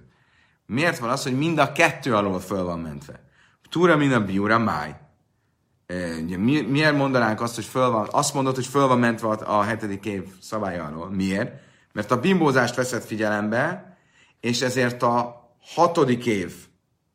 [0.66, 3.24] Miért van az, hogy mind a kettő alól föl van mentve?
[3.70, 4.96] Túra min a biura máj.
[6.24, 9.60] Ugye, mi, miért mondanánk azt, hogy föl van, azt mondod, hogy föl van mentve a,
[9.60, 11.10] a hetedik év szabálya alól.
[11.10, 11.62] Miért?
[11.94, 13.98] Mert a bimbózást veszed figyelembe,
[14.40, 16.54] és ezért a hatodik év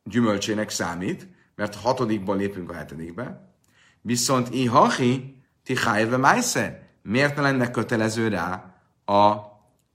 [0.05, 3.53] gyümölcsének számít, mert a hatodikból lépünk a hetedikbe.
[4.01, 6.88] Viszont ihahi, ti hájve májsze.
[7.08, 9.34] Miért ne lenne kötelező rá a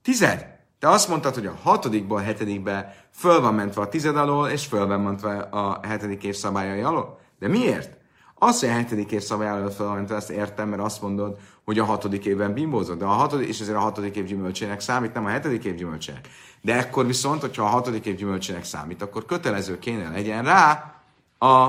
[0.02, 0.46] tized?
[0.78, 4.66] Te azt mondtad, hogy a hatodikból a hetedikbe föl van mentve a tized alól, és
[4.66, 7.18] föl van mentve a hetedik év szabályai alól.
[7.38, 7.96] De miért?
[8.38, 11.38] Azt, hogy a hetedik év szabály alól föl van mentve, ezt értem, mert azt mondod,
[11.64, 15.14] hogy a hatodik évben bimbózod, de a hatodik, és ezért a hatodik év gyümölcsének számít,
[15.14, 16.28] nem a hetedik év gyümölcsének.
[16.60, 20.94] De ekkor viszont, hogyha a hatodik év gyümölcsének számít, akkor kötelező kéne legyen rá
[21.38, 21.68] a,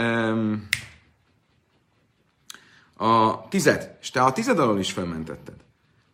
[0.00, 0.68] um,
[2.96, 3.96] a tized.
[4.00, 5.54] És te a tized alól is felmentetted.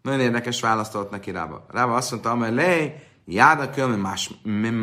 [0.02, 1.66] Nagyon érdekes választ adott neki Rába.
[1.68, 3.96] Rába azt mondta, amely lej, jáda köl,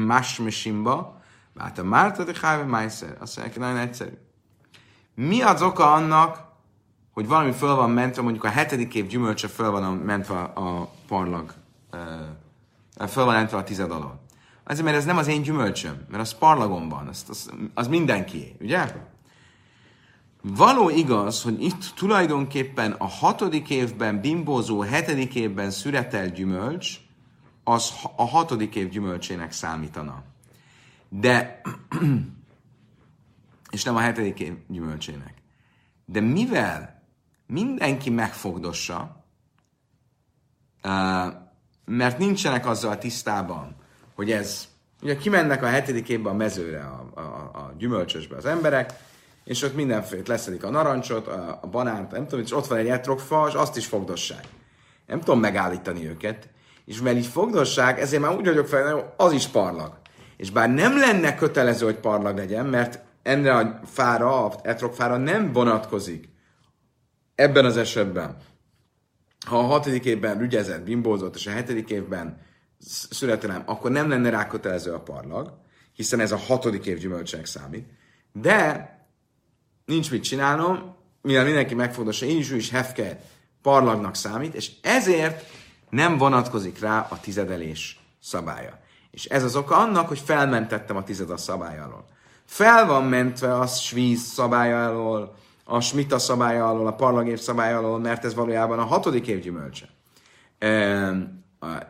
[0.06, 1.22] más mesimba,
[1.58, 3.18] hát a márta de hájve májszer.
[3.20, 4.18] Azt mondja, nagyon egyszerű.
[5.16, 6.46] Mi az oka annak,
[7.14, 11.54] hogy valami föl van mentve, mondjuk a hetedik év gyümölcse föl van mentve a parlag,
[13.08, 14.20] föl van mentve a tized alól.
[14.64, 18.56] Azért, mert ez nem az én gyümölcsöm, mert az parlagon van, az, az, az mindenkié,
[18.62, 18.96] ugye?
[20.42, 27.00] Való igaz, hogy itt tulajdonképpen a hatodik évben bimbózó, hetedik évben szüretelt gyümölcs,
[27.64, 30.24] az a hatodik év gyümölcsének számítana.
[31.10, 31.62] De,
[33.72, 35.34] és nem a hetedik év gyümölcsének.
[36.06, 37.04] De mivel
[37.48, 39.24] mindenki megfogdossa,
[41.86, 43.76] mert nincsenek azzal tisztában,
[44.16, 44.68] hogy ez,
[45.02, 47.22] ugye kimennek a hetedik évben a mezőre, a, a,
[47.54, 48.94] a gyümölcsösbe az emberek,
[49.48, 52.88] és ott mindenféle leszedik a narancsot, a, a banánt, nem tudom, és ott van egy
[52.88, 54.46] etrogfa, és azt is fogdossák.
[55.06, 56.50] Nem tudom megállítani őket,
[56.86, 60.00] és mert így fogdossák, ezért már úgy vagyok fel, hogy az is parlag.
[60.38, 65.52] És bár nem lenne kötelező, hogy parlag legyen, mert ennek a fára, a etrogfára nem
[65.52, 66.30] vonatkozik
[67.36, 68.38] ebben az esetben,
[69.46, 72.42] ha a hatodik évben rügyezett, bimbózott, és a hetedik évben
[73.10, 75.54] születelem, akkor nem lenne rá kötelező a parlag,
[75.94, 77.88] hiszen ez a hatodik év gyümölcsének számít.
[78.32, 78.96] De
[79.88, 83.22] nincs mit csinálnom, mivel mindenki megfogdossa, én is, ő is hefke
[83.62, 85.46] parlagnak számít, és ezért
[85.90, 88.80] nem vonatkozik rá a tizedelés szabálya.
[89.12, 92.06] És ez az oka annak, hogy felmentettem a tized a szabály alól.
[92.46, 98.00] Fel van mentve a svíz szabálya alól, a smita szabálya alól, a parlagév szabálya alól,
[98.00, 99.90] mert ez valójában a hatodik év gyümölcse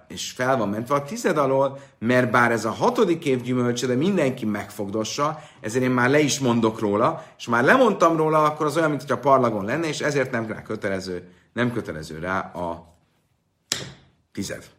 [0.08, 3.96] és fel van mentve a tized alól, mert bár ez a hatodik év gyümölcse, de
[3.96, 8.78] mindenki megfogdossa, ezért én már le is mondok róla, és már lemondtam róla, akkor az
[8.78, 12.96] olyan, mint hogy a parlagon lenne, és ezért nem rá kötelező, nem kötelező rá a
[14.32, 14.70] tized.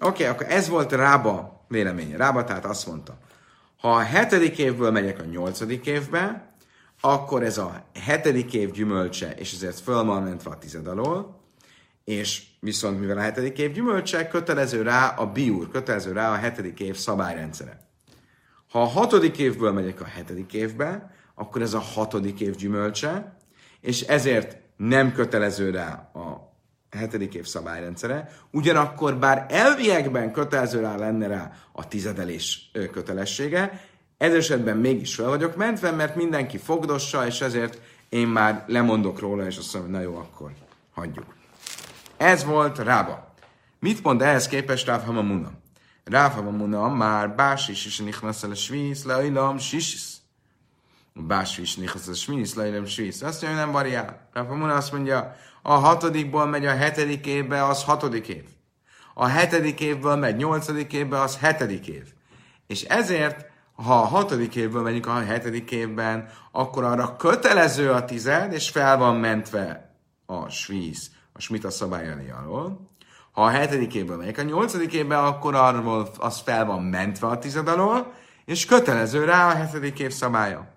[0.00, 2.16] Oké, okay, akkor ez volt Rába véleménye.
[2.16, 3.18] Rába tehát azt mondta,
[3.80, 6.52] ha a hetedik évből megyek a nyolcadik évbe,
[7.00, 11.37] akkor ez a hetedik év gyümölcse, és ezért föl van mentve a tized alól,
[12.08, 16.80] és viszont mivel a hetedik év gyümölcse, kötelező rá a biúr, kötelező rá a hetedik
[16.80, 17.80] év szabályrendszere.
[18.70, 23.36] Ha a hatodik évből megyek a hetedik évbe, akkor ez a hatodik év gyümölcse,
[23.80, 26.52] és ezért nem kötelező rá a
[26.90, 33.84] hetedik év szabályrendszere, ugyanakkor bár elviekben kötelező rá lenne rá a tizedelés kötelessége,
[34.18, 39.46] ez esetben mégis fel vagyok mentve, mert mindenki fogdossa, és ezért én már lemondok róla,
[39.46, 40.52] és azt mondom, hogy na jó, akkor
[40.94, 41.37] hagyjuk.
[42.18, 43.34] Ez volt Rába.
[43.78, 45.50] Mit mond ehhez képest Ráv Hamamuna?
[46.04, 50.16] Ráv Hamamuna már básis is nichnasz a svísz, leilom sisis.
[51.14, 53.22] Básis is nichnasz a svísz, leilom svísz.
[53.22, 54.28] Azt mondja, nem variál.
[54.32, 58.44] Ráv Hamamuna azt mondja, a hatodikból megy a hetedik évbe, az hatodik év.
[59.14, 62.04] A hetedik évből megy nyolcadik évbe, az hetedik év.
[62.66, 68.52] És ezért, ha a hatodik évből megyünk a hetedik évben, akkor arra kötelező a tized,
[68.52, 69.94] és fel van mentve
[70.26, 72.90] a svíz a Smita szabályai alól.
[73.32, 77.68] Ha a hetedik évben megyek a nyolcadik akkor arról az fel van mentve a tized
[77.68, 78.12] alól,
[78.44, 80.76] és kötelező rá a hetedik év szabálya.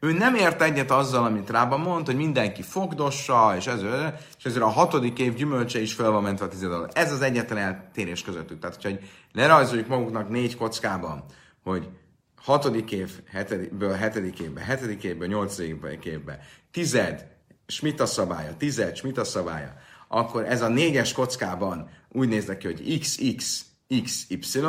[0.00, 4.62] Ő nem ért egyet azzal, amit Rába mond, hogy mindenki fogdossa, és ezért, és ezért
[4.62, 6.88] a hatodik év gyümölcse is fel van mentve a tized alól.
[6.92, 8.58] Ez az egyetlen eltérés közöttük.
[8.58, 8.98] Tehát, hogyha
[9.32, 11.24] lerajzoljuk maguknak négy kockában,
[11.62, 11.88] hogy
[12.36, 16.38] hatodik év, hetedikből hetedik évbe, hetedik évből nyolcadik évbe,
[16.70, 17.29] tized,
[17.70, 19.74] Smita szabálya, tized, Smita szabálya,
[20.08, 23.64] akkor ez a négyes kockában úgy néz neki, hogy XX,
[24.04, 24.60] XY,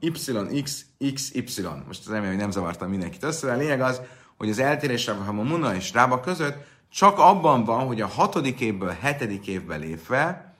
[0.00, 1.62] YX, XY.
[1.86, 4.00] Most remélem, hogy nem zavartam mindenkit össze, de a lényeg az,
[4.36, 6.56] hogy az eltérés a Muna és Rába között
[6.90, 10.54] csak abban van, hogy a hatodik évből hetedik évbe lépve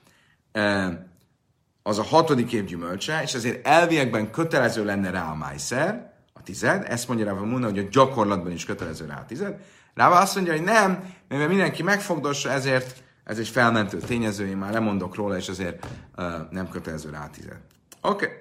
[1.83, 6.10] az a hatodik év gyümölcse, és ezért elviekben kötelező lenne rá a májszer,
[6.41, 9.55] a tized, ezt mondja Rába Muna, hogy a gyakorlatban is kötelező rá a tized.
[9.93, 14.71] Rába azt mondja, hogy nem, mivel mindenki megfogdossa, ezért ez egy felmentő tényező, én már
[14.71, 15.85] lemondok róla, és azért
[16.17, 17.59] uh, nem kötelező rá a tized.
[18.01, 18.25] Oké.
[18.25, 18.37] Okay.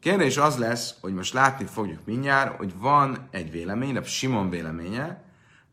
[0.00, 5.22] Kérdés az lesz, hogy most látni fogjuk mindjárt, hogy van egy vélemény, a Simon véleménye,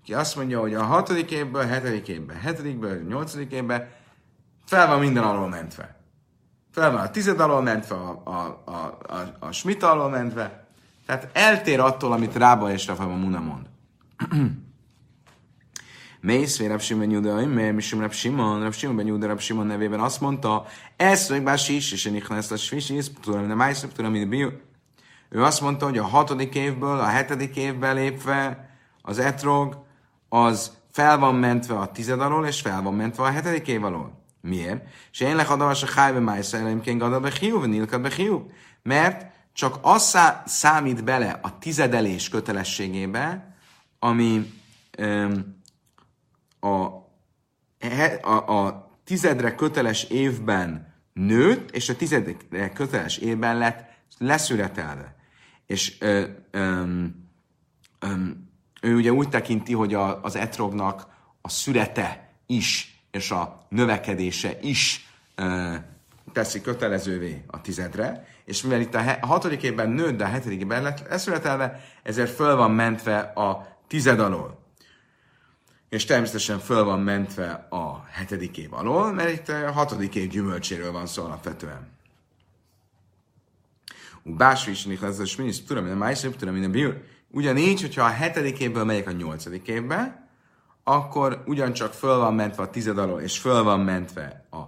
[0.04, 3.90] ki azt mondja, hogy a hatodik évből, hetedik évben, hetedikből, nyolcadik évben
[4.66, 5.96] fel van minden alól mentve.
[6.72, 10.69] Fel van a tized alól mentve, a, a, a, a, a Schmidt alól mentve.
[11.10, 13.66] Tehát eltér attól, amit Rába és Rafa Muna mond.
[16.22, 19.66] Mész, Rab Simon Juda, mert mi sem Rab Simon, Rab Simon ben Juda, Rab Simon
[19.66, 23.86] nevében azt mondta, ez meg bár sis, és én lesz a svisis, tudom, nem állsz,
[23.96, 24.50] tudom, mint bio.
[25.30, 28.70] Ő azt mondta, hogy a hatodik évből, a hetedik évbe lépve
[29.02, 29.86] az etrog,
[30.30, 34.24] az fel van mentve a tized alól, és fel van mentve a hetedik év alól.
[34.42, 34.88] Miért?
[35.12, 38.52] És én lehadavas a hájbe májsza, elemként gadab be hiú, nilkad be hiú.
[38.84, 39.29] Mert
[39.60, 43.56] csak az számít bele a tizedelés kötelességébe,
[44.00, 44.54] ami
[44.98, 45.62] um,
[46.60, 46.68] a,
[48.22, 55.16] a, a tizedre köteles évben nőtt, és a tizedre köteles évben lett leszületelve.
[55.66, 56.84] És ö, ö,
[58.82, 61.08] ő ugye úgy tekinti, hogy a, az etrognak
[61.42, 65.76] a szürete is, és a növekedése is ö,
[66.34, 70.82] teszi kötelezővé a tizedre, és mivel itt a hatodik évben nőtt, de a hetedik évben
[70.82, 74.60] lett leszületelve, ezért föl van mentve a tized alól
[75.90, 80.92] és természetesen föl van mentve a hetedik év alól, mert itt a hatodik év gyümölcséről
[80.92, 81.88] van szó alapvetően.
[84.24, 87.02] Bású is lesz a sminis, tudom, a májszép, tudom, a biur.
[87.32, 90.30] Ugyanígy, hogyha a hetedik évből megyek a nyolcadik évbe,
[90.84, 94.60] akkor ugyancsak föl van mentve a tized alól, és föl van mentve a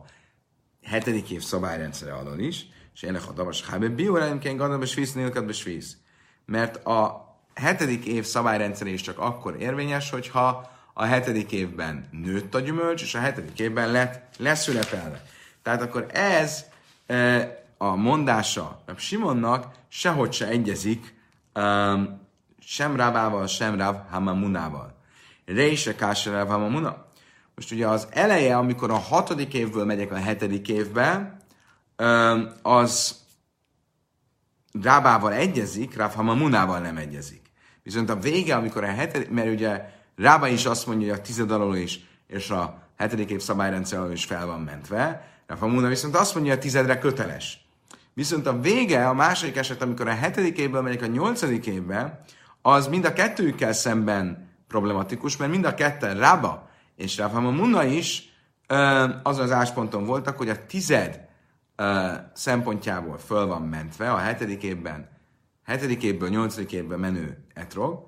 [0.84, 2.66] hetedik év szabályrendszere alól is,
[3.02, 5.98] és ennek a davas hábe bióreimként gadab és víz nélkül víz.
[6.46, 12.60] Mert a hetedik év szabályrendszere is csak akkor érvényes, hogyha a hetedik évben nőtt a
[12.60, 15.24] gyümölcs, és a hetedik évben lett leszületelve.
[15.62, 16.66] Tehát akkor ez
[17.06, 21.16] e, a mondása a Simonnak sehogy se egyezik
[21.56, 22.22] um,
[22.60, 24.96] sem Rábával, sem Ráv Hamamunával.
[25.46, 27.06] Rése Kása Hamamuna.
[27.56, 31.40] Most ugye az eleje, amikor a hatodik évből megyek a hetedik évbe,
[32.62, 33.20] az
[34.82, 37.42] Rábával egyezik, Ráv Hamamunával nem egyezik.
[37.84, 41.52] Viszont a vége, amikor a hetedik, mert ugye Rába is azt mondja, hogy a tized
[41.52, 45.30] alól is, és a hetedik év szabályrendszer alól is fel van mentve.
[45.48, 47.66] Rafa Muna viszont azt mondja, hogy a tizedre köteles.
[48.14, 52.24] Viszont a vége, a második eset, amikor a hetedik évből megyek a nyolcadik évbe,
[52.62, 58.34] az mind a kettőjükkel szemben problematikus, mert mind a ketten Rába és Rafa Muna is
[59.24, 61.30] azon az ásponton voltak, hogy a tized
[62.34, 65.10] szempontjából föl van mentve a hetedik évben,
[65.64, 68.06] hetedik évből, nyolcadik évben menő etrog,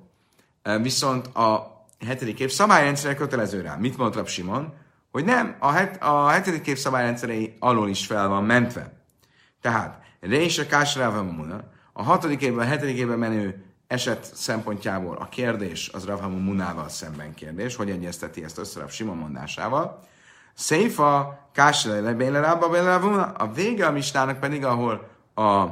[0.82, 1.74] viszont a
[2.06, 3.76] hetedik év szabályrendszere kötelező rá.
[3.76, 4.74] Mit mondott Rab Simon?
[5.12, 8.94] Hogy nem, a, het, a hetedik év szabályrendszerei alól is fel van mentve.
[9.62, 16.06] Tehát, Rése Kásrávamuna, a hatodik évben, a hetedik évben menő eset szempontjából a kérdés az
[16.06, 20.00] Ravhamu Munával szemben kérdés, hogy egyezteti ezt össze Rav Simon mondásával.
[20.54, 25.66] Széfa Kásrele Bélerába A vége a mistának pedig, ahol a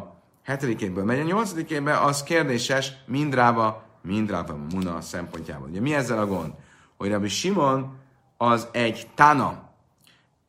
[0.43, 5.67] hetedik évből megy a nyolcadik évben, az kérdéses mindrába mind Rav Muna szempontjából.
[5.67, 6.53] Ugye mi ezzel a gond?
[6.97, 7.97] Hogy Rabbi Simon
[8.37, 9.69] az egy Tana,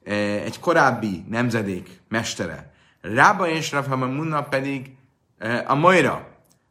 [0.05, 2.73] e, egy korábbi nemzedék mestere.
[3.01, 4.97] Rába és Rav Muna pedig
[5.39, 6.27] e, a Moira,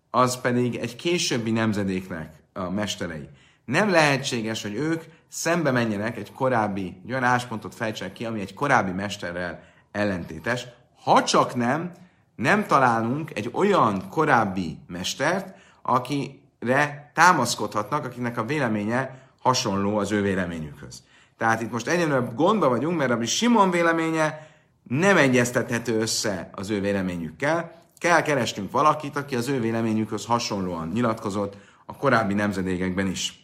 [0.09, 3.29] az pedig egy későbbi nemzedéknek a mesterei.
[3.65, 8.53] Nem lehetséges, hogy ők szembe menjenek egy korábbi, egy olyan áspontot fejtsenek ki, ami egy
[8.53, 10.67] korábbi mesterrel ellentétes,
[11.03, 11.91] ha csak nem,
[12.35, 20.21] nem találunk egy olyan korábbi mestert, aki re támaszkodhatnak, akiknek a véleménye hasonló az ő
[20.21, 21.03] véleményükhöz.
[21.37, 24.47] Tehát itt most egyre gondba vagyunk, mert a Simon véleménye
[24.83, 27.71] nem egyeztethető össze az ő véleményükkel.
[27.97, 31.55] Kell keresnünk valakit, aki az ő véleményükhöz hasonlóan nyilatkozott
[31.85, 33.40] a korábbi nemzedékekben is.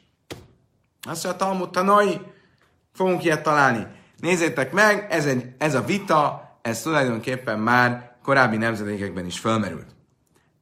[1.02, 2.22] Azt mondja, Talmud Tanai,
[2.94, 3.88] fogunk ilyet találni.
[4.20, 9.96] Nézzétek meg, ez, egy, ez a vita, ez tulajdonképpen már korábbi nemzedékekben is felmerült.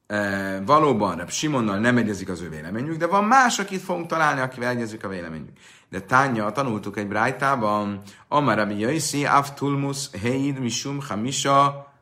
[0.06, 4.40] E, valóban Reb Simonnal nem egyezik az ő véleményük, de van más, akit fogunk találni,
[4.40, 5.58] akivel egyezik a véleményük.
[5.88, 11.92] De Tánya, tanultuk egy brájtában, Amar Rabbi Yaisi, Aftulmus, Heid, Mishum, Hamisha,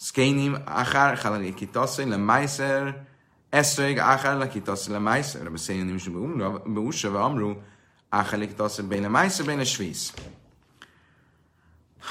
[0.00, 3.06] Skeinim, Achar, Halaliki Tasszony, Le Meiser,
[3.50, 6.36] Eszreg, Achar, Laki Tasszony, Le Meiser, Rabbi Szénim, Mishum,
[6.66, 7.54] Beusha, Amru,
[8.08, 10.12] Achar, Laki Tasszony, Bén Le Meiser, Bén Le Svíz.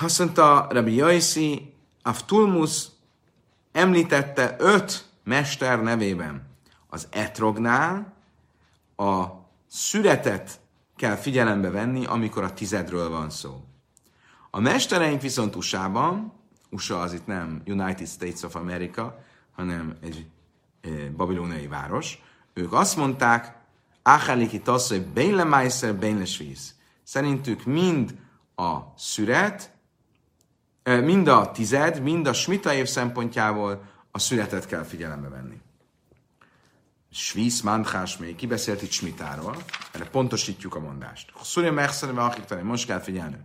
[0.02, 2.88] Azt mondta Rabbi Yaisi, Aftulmus
[3.72, 6.48] említette öt mester nevében.
[6.88, 8.14] Az etrognál
[8.96, 9.24] a
[9.68, 10.60] szüretet
[10.96, 13.64] kell figyelembe venni, amikor a tizedről van szó.
[14.52, 16.34] A mestereink viszont USA-ban,
[16.70, 19.20] USA az itt nem United States of America,
[19.56, 20.26] hanem egy
[21.18, 22.22] babilóniai város,
[22.54, 23.56] ők azt mondták,
[24.04, 26.26] Achaliki tasszai Beinle Meiser, Beinle
[27.04, 28.16] Szerintük mind
[28.56, 29.72] a szüret,
[30.84, 35.62] mind a tized, mind a smita év szempontjából a születet kell figyelembe venni.
[37.12, 39.56] Svísz, Mandhás még, ki beszélt itt Smitáról,
[39.92, 41.34] erre pontosítjuk a mondást.
[41.42, 43.38] Szurja megszerve, akik most kell figyelni.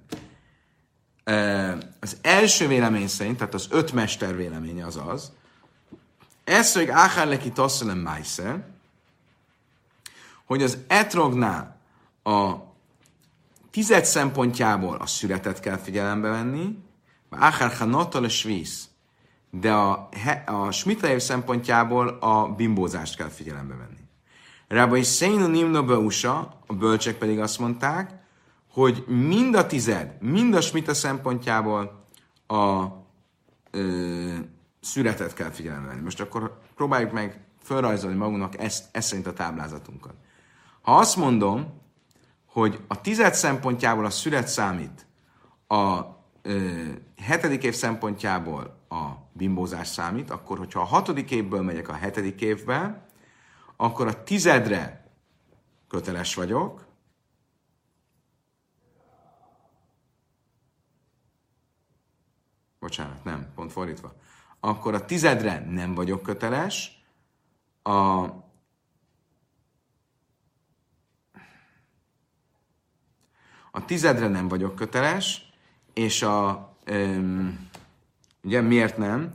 [2.01, 5.32] Az első vélemény szerint, tehát az öt mester véleménye az az,
[6.72, 8.64] hogy Áhárleki Tasszalem Májszer,
[10.44, 11.80] hogy az etrognál
[12.22, 12.53] a
[13.70, 16.78] tized szempontjából a születet kell figyelembe venni,
[17.30, 18.88] Áhár Hanotal a svísz,
[19.51, 20.09] de a,
[20.46, 23.98] a Smita szempontjából a bimbózást kell figyelembe venni.
[24.68, 28.11] Rabbi Seinu Nimno Beusa, a bölcsek pedig azt mondták,
[28.72, 32.05] hogy mind a tized, mind a Smita szempontjából
[32.46, 32.84] a
[33.70, 34.34] ö,
[34.81, 35.95] születet kell figyelembe.
[35.95, 40.14] Most akkor próbáljuk meg felrajzolni magunknak ezt, ezt szerint a táblázatunkat.
[40.81, 41.81] Ha azt mondom,
[42.47, 45.07] hogy a tized szempontjából a szület számít,
[45.66, 46.01] a
[46.43, 46.85] ö,
[47.16, 53.07] hetedik év szempontjából a bimbózás számít, akkor hogyha a hatodik évből megyek a hetedik évbe,
[53.76, 55.11] akkor a tizedre
[55.89, 56.87] köteles vagyok,
[62.78, 64.12] bocsánat, nem, pont fordítva,
[64.61, 67.03] akkor a tizedre nem vagyok köteles,
[67.83, 68.25] a
[73.73, 75.53] a tizedre nem vagyok köteles,
[75.93, 77.69] és a um,
[78.43, 79.35] Ugye miért nem?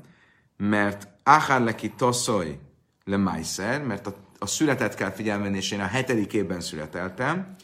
[0.58, 2.60] Mert Áhár leki toszoj
[3.04, 7.56] le Meiser, mert a, a születet kell figyelni, és én a hetedik évben születeltem,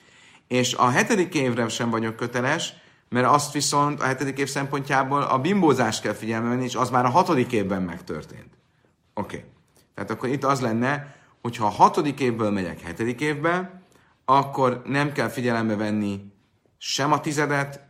[0.47, 2.73] és a hetedik évre sem vagyok köteles,
[3.11, 7.05] mert azt viszont a hetedik év szempontjából a bimbózást kell figyelme venni, és az már
[7.05, 8.57] a hatodik évben megtörtént.
[9.13, 9.37] Oké.
[9.37, 9.49] Okay.
[9.93, 13.81] Tehát akkor itt az lenne, hogy ha a hatodik évből megyek hetedik évbe,
[14.25, 16.31] akkor nem kell figyelembe venni
[16.77, 17.85] sem a tizedet,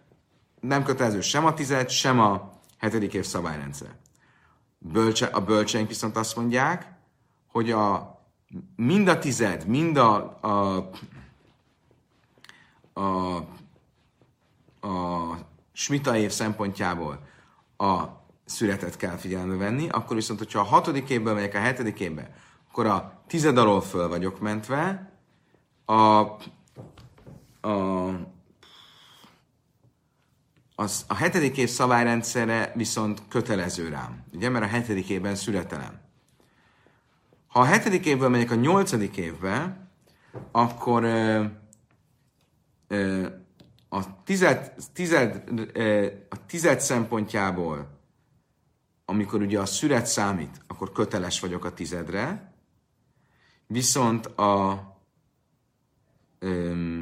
[0.59, 3.95] nem kötelező sem a tized, sem a hetedik év szabályrendszer.
[4.77, 6.91] Bölcse, a bölcseink viszont azt mondják,
[7.47, 8.19] hogy a,
[8.75, 10.89] mind a tized, mind a, a,
[13.01, 13.37] a,
[14.81, 15.33] a
[15.73, 17.27] smita év szempontjából
[17.77, 18.03] a
[18.45, 22.35] születet kell figyelembe venni, akkor viszont, hogyha a hatodik évből megyek a hetedik évbe,
[22.69, 25.11] akkor a tized alól föl vagyok mentve,
[25.85, 25.93] a,
[27.67, 28.29] a
[30.81, 35.99] az, a hetedik év szabályrendszere viszont kötelező rám, ugye, mert a hetedik évben születelem.
[37.47, 39.87] Ha a hetedik évből megyek a nyolcadik évbe,
[40.51, 41.43] akkor ö,
[42.87, 43.27] ö,
[43.93, 47.99] a tized, tized, ö, a tized szempontjából,
[49.05, 52.53] amikor ugye a szület számít, akkor köteles vagyok a tizedre,
[53.67, 54.83] viszont a
[56.39, 56.99] ö,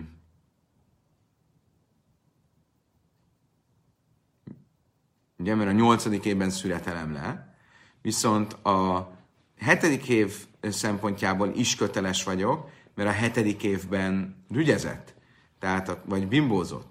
[5.38, 7.56] ugye, mert a nyolcadik évben születelem le,
[8.02, 9.12] viszont a
[9.58, 15.18] hetedik év szempontjából is köteles vagyok, mert a hetedik évben rügyezett,
[15.60, 16.88] tehát a, vagy bimbózott.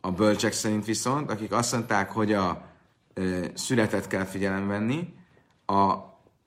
[0.00, 2.70] A bölcsek szerint viszont, akik azt mondták, hogy a
[3.54, 5.14] születet kell figyelem venni,
[5.66, 5.74] a,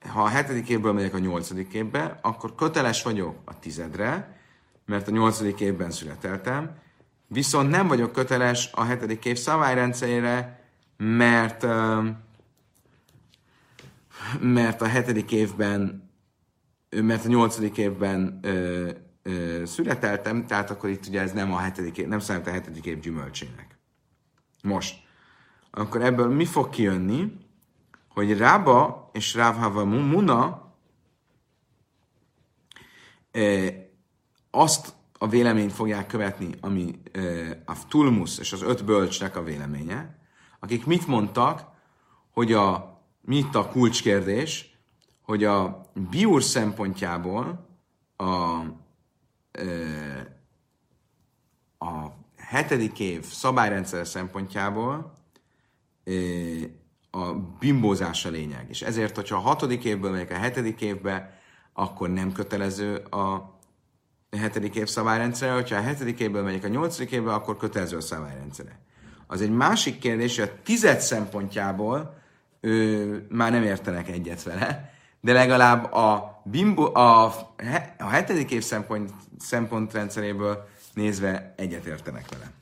[0.08, 4.38] ha a hetedik évből megyek a nyolcadik évbe, akkor köteles vagyok a tizedre,
[4.84, 6.76] mert a nyolcadik évben születeltem,
[7.26, 10.64] viszont nem vagyok köteles a hetedik év szabályrendszerére,
[10.96, 11.66] mert,
[14.40, 16.10] mert a hetedik évben,
[16.90, 18.40] mert a nyolcadik évben
[19.26, 22.50] ö, ö, születeltem, tehát akkor itt ugye ez nem a hetedik év, nem számít a
[22.50, 23.78] hetedik év gyümölcsének.
[24.62, 25.04] Most,
[25.70, 27.32] akkor ebből mi fog kijönni,
[28.08, 30.64] hogy Rába és Rávhava Muna
[34.50, 36.98] azt a véleményt fogják követni, ami
[37.64, 40.18] a Tulmus és az öt bölcsnek a véleménye,
[40.60, 41.68] akik mit mondtak,
[42.30, 44.78] hogy a, mit a kulcskérdés,
[45.22, 47.68] hogy a biúr szempontjából
[48.16, 48.60] a,
[51.78, 55.12] a hetedik év szabályrendszer szempontjából
[57.10, 58.66] a bimbózás a lényeg.
[58.68, 61.40] És ezért, hogyha a hatodik évből megyek a hetedik évbe,
[61.72, 63.54] akkor nem kötelező a
[64.36, 68.78] hetedik év szabályrendszere, hogyha a hetedik évből megyek a nyolcadik évbe, akkor kötelező a szabályrendszere.
[69.26, 72.18] Az egy másik kérdés, hogy a tized szempontjából
[72.60, 74.95] ő, már nem értenek egyet vele,
[75.26, 77.24] de legalább a, bimbo, a,
[77.98, 82.52] a hetedik év szempont, szempontrendszeréből nézve egyet értenek vele.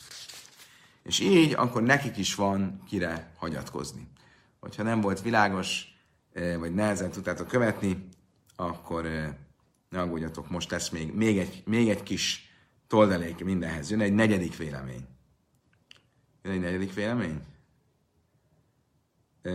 [1.02, 4.08] És így akkor nekik is van kire hagyatkozni.
[4.60, 5.84] Hogyha nem volt világos,
[6.58, 8.08] vagy nehezen tudtátok követni,
[8.56, 9.02] akkor
[9.88, 12.50] ne aggódjatok, most lesz még, még, egy, még egy kis
[12.86, 13.90] toldalék mindenhez.
[13.90, 15.06] Jön egy negyedik vélemény.
[16.42, 17.40] Jön egy negyedik vélemény?
[19.42, 19.52] E,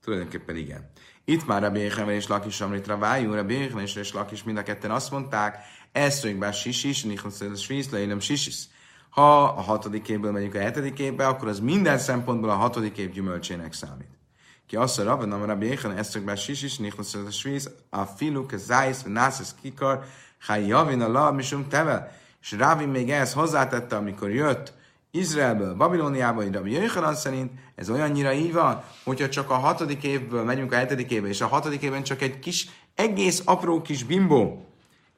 [0.00, 0.90] tulajdonképpen igen.
[1.24, 4.90] Itt már a Béhevel és Lakis Amritra Vájú, a Béhevel és Lakis mind a ketten
[4.90, 5.58] azt mondták,
[5.92, 8.64] ezt be sisis, nichosz svíz, leélem sisis.
[9.10, 13.10] Ha a hatodik évből megyünk a hetedik évbe, akkor az minden szempontból a hatodik év
[13.10, 14.18] gyümölcsének számít.
[14.66, 18.56] Ki azt a rabban, amara béchen esztök be sisis, nichosz a svíz, a filu, ke
[18.56, 20.04] zájsz, nászesz kikar,
[20.46, 22.12] ha javin a la, misum tevel.
[22.40, 24.72] És Rávi még ehhez hozzátette, amikor jött
[25.14, 30.72] Izraelből, Babilóniába, Rabbi Jöjjhanan szerint, ez olyannyira így van, hogyha csak a hatodik évből megyünk
[30.72, 34.66] a hetedik évbe, és a hatodik évben csak egy kis, egész apró kis bimbó,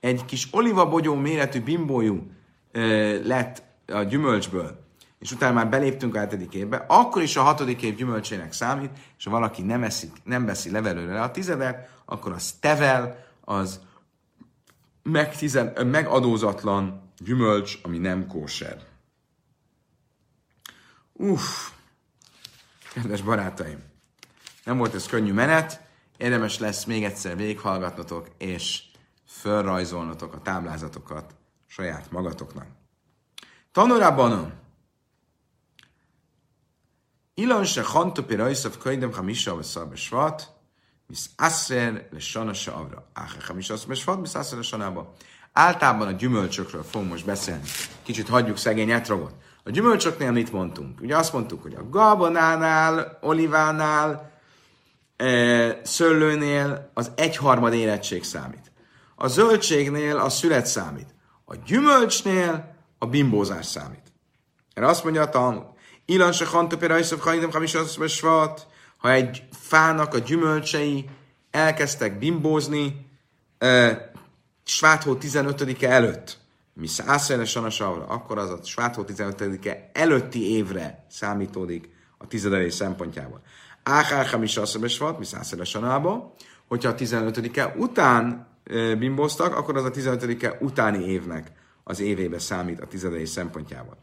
[0.01, 2.31] egy kis olivabogyó méretű bimbójú
[3.25, 4.85] lett a gyümölcsből,
[5.19, 9.25] és utána már beléptünk a hetedik évbe, akkor is a hatodik év gyümölcsének számít, és
[9.25, 13.81] ha valaki nem, eszik, nem veszi levelőre a tizedet, akkor az tevel, az
[15.03, 18.93] megtizen, megadózatlan gyümölcs, ami nem kóser.
[21.17, 21.71] Uff,
[22.93, 23.83] kedves barátaim,
[24.65, 25.81] nem volt ez könnyű menet,
[26.17, 28.83] érdemes lesz még egyszer végighallgatnotok, és
[29.29, 31.35] fölrajzolnotok a táblázatokat
[31.67, 32.67] saját magatoknak.
[33.73, 34.63] Tanulában
[37.35, 40.53] Ilan se hantopi rajszav könyvem hamisha vagy svat,
[41.07, 43.11] misz asszer le sanasa avra.
[43.13, 45.15] Áhe hamisha svat, misz asszer le sanába.
[45.53, 47.63] Általában a gyümölcsökről fogunk most beszélni.
[48.03, 49.35] Kicsit hagyjuk szegény etrogot.
[49.67, 51.01] A gyümölcsöknél mit mondtunk?
[51.01, 54.33] Ugye azt mondtuk, hogy a gabonánál, olivánál,
[55.17, 58.73] e, szőlőnél az egyharmad érettség számít.
[59.15, 61.15] A zöldségnél a szület számít.
[61.45, 64.13] A gyümölcsnél a bimbózás számít.
[64.75, 65.65] Erre azt mondja a Talmud.
[66.05, 67.67] Ilan se hantopéra iszok hajidem
[68.07, 71.11] svat, ha egy fának a gyümölcsei
[71.51, 73.07] elkezdtek bimbózni,
[73.59, 74.13] e,
[74.65, 76.39] Sváthó 15-e előtt,
[76.75, 83.41] mi százszeres a savra, akkor az a Sváthó 15-e előtti évre számítódik a tizedelés szempontjából.
[83.83, 84.49] Áhárha mi
[84.99, 85.81] volt, mi százszeres a
[86.69, 88.47] hogyha a 15-e után
[88.99, 91.53] bimbóztak, akkor az a 15-e utáni évnek
[91.85, 93.97] az évébe számít a tizedelés szempontjából.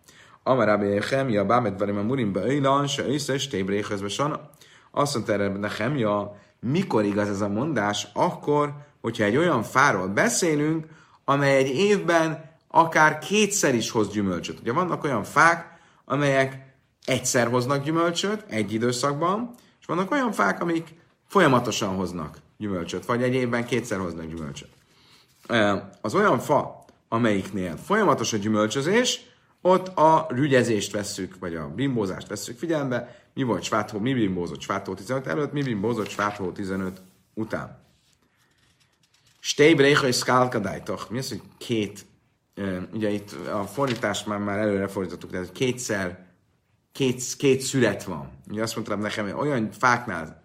[0.44, 4.50] Amarábi Nehemia, Bámet Varim a Murim Beöjlan, se összes tébrékhözbe sana.
[4.92, 8.08] Azt mondta erre Nehemia, mikor igaz ez a mondás?
[8.14, 10.86] Akkor, hogyha egy olyan fáról beszélünk,
[11.26, 14.60] amely egy évben akár kétszer is hoz gyümölcsöt.
[14.60, 20.94] Ugye vannak olyan fák, amelyek egyszer hoznak gyümölcsöt egy időszakban, és vannak olyan fák, amik
[21.28, 24.70] folyamatosan hoznak gyümölcsöt, vagy egy évben kétszer hoznak gyümölcsöt.
[26.02, 29.22] Az olyan fa, amelyiknél folyamatos a gyümölcsözés,
[29.62, 34.94] ott a rügyezést vesszük, vagy a bimbózást vesszük figyelembe, mi volt svátó, mi bimbózott svátó
[34.94, 37.02] 15 előtt, mi bimbózott svátó 15
[37.34, 37.80] után.
[39.40, 41.10] Stébrecha és szkálkadájtok.
[41.10, 42.06] Mi az, hogy két,
[42.94, 46.26] ugye itt a fordítást már, már előre fordítottuk, tehát kétszer,
[46.92, 48.30] két, két szület van.
[48.50, 50.42] Ugye azt mondtam nekem, hogy olyan fáknál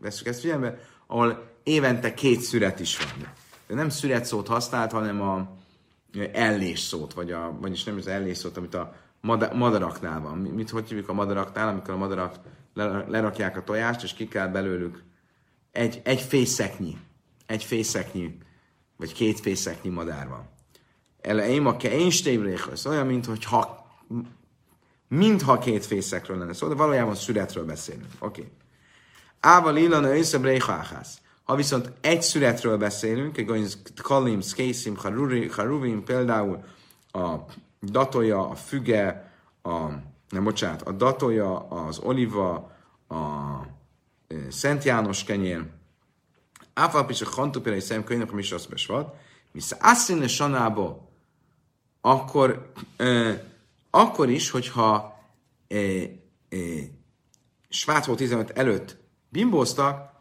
[0.00, 3.32] veszük ezt figyelembe, ahol évente két szület is van.
[3.66, 5.56] De nem szület szót használt, hanem a
[6.32, 8.94] ellés szót, vagy a, vagyis nem az ellés szót, amit a
[9.52, 10.38] madaraknál van.
[10.38, 12.34] Mit, hogy hívjuk a madaraknál, amikor a madarak
[13.08, 15.02] lerakják a tojást, és ki kell belőlük
[15.72, 16.96] egy, egy fészeknyi,
[17.46, 18.38] egy fészeknyi,
[18.96, 20.48] vagy két fészeknyi madár van.
[21.20, 22.12] Ele én a ke én
[22.72, 23.86] ez olyan, mintha
[25.08, 28.06] mintha két fészekről lenne szó, de valójában születről beszélünk.
[28.18, 28.40] Oké.
[28.40, 28.52] Okay.
[29.40, 31.18] Ával illana összebréháhász.
[31.44, 34.96] Ha viszont egy születről beszélünk, egy kalim, szkészim,
[35.50, 36.64] haruvim, például
[37.12, 37.34] a
[37.82, 39.78] datója, a füge, a,
[40.28, 42.72] nem bocsánat, a datója, az oliva,
[43.08, 43.16] a
[44.50, 45.64] Szent János kenyér,
[46.74, 49.16] Áfal is a hantupira szem könyvnek, ami is azt besvat,
[49.52, 51.07] vissza asszin le sanába,
[52.10, 53.32] akkor, ö,
[53.90, 55.20] akkor is, hogyha
[55.68, 56.02] ö,
[56.48, 56.78] ö,
[57.68, 58.96] Svájc 15 előtt
[59.28, 60.16] bimbóztak,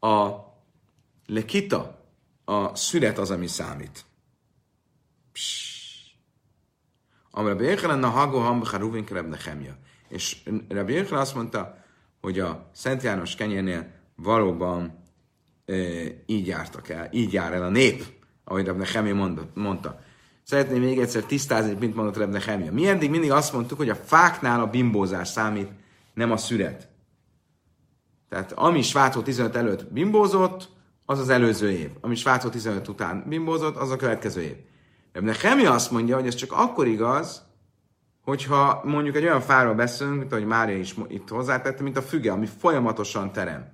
[0.00, 0.30] a
[1.26, 2.04] lekita,
[2.44, 4.04] a szület az, ami számít.
[7.30, 9.76] Amra Béhelen a Hago Hamba Haruvin Krebnechemja.
[10.08, 11.84] És Rabbi Jöjjön azt mondta,
[12.20, 15.04] hogy a Szent János kenyérnél valóban
[15.66, 15.74] e,
[16.26, 18.04] így jártak el, így jár el a nép,
[18.44, 20.00] ahogy Rabbi Nechemia mondta.
[20.48, 22.72] Szeretném még egyszer tisztázni, mint mondott Rabbi Nechemia.
[22.72, 25.68] Mi eddig mindig azt mondtuk, hogy a fáknál a bimbózás számít,
[26.14, 26.88] nem a szüret.
[28.28, 30.68] Tehát ami Svácó 15 előtt bimbózott,
[31.06, 31.90] az az előző év.
[32.00, 34.56] Ami Svácó 15 után bimbózott, az a következő év.
[35.12, 37.42] Rabbi Nechemia azt mondja, hogy ez csak akkor igaz,
[38.22, 42.32] hogyha mondjuk egy olyan fáról beszélünk, mint ahogy Mária is itt hozzátette, mint a füge,
[42.32, 43.72] ami folyamatosan terem.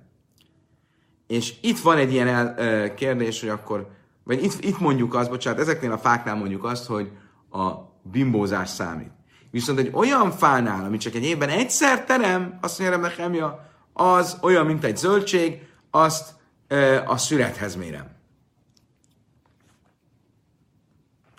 [1.27, 3.89] És itt van egy ilyen el, kérdés, hogy akkor,
[4.25, 7.11] vagy itt, itt mondjuk azt, bocsánat, ezeknél a fáknál mondjuk azt, hogy
[7.51, 7.71] a
[8.01, 9.11] bimbózás számít.
[9.51, 13.35] Viszont egy olyan fánál, ami csak egy évben egyszer terem, azt mondja nekem,
[13.93, 16.33] az olyan, mint egy zöldség, azt
[16.67, 18.07] ö, a szürethez mérem.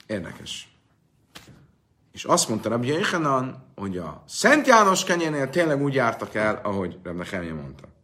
[0.07, 0.69] Érdekes.
[2.13, 6.99] És azt mondta Rabbi Yechanan, hogy a Szent János kenyénél tényleg úgy jártak el, ahogy
[7.03, 7.96] Rabbi Nechemje mondta.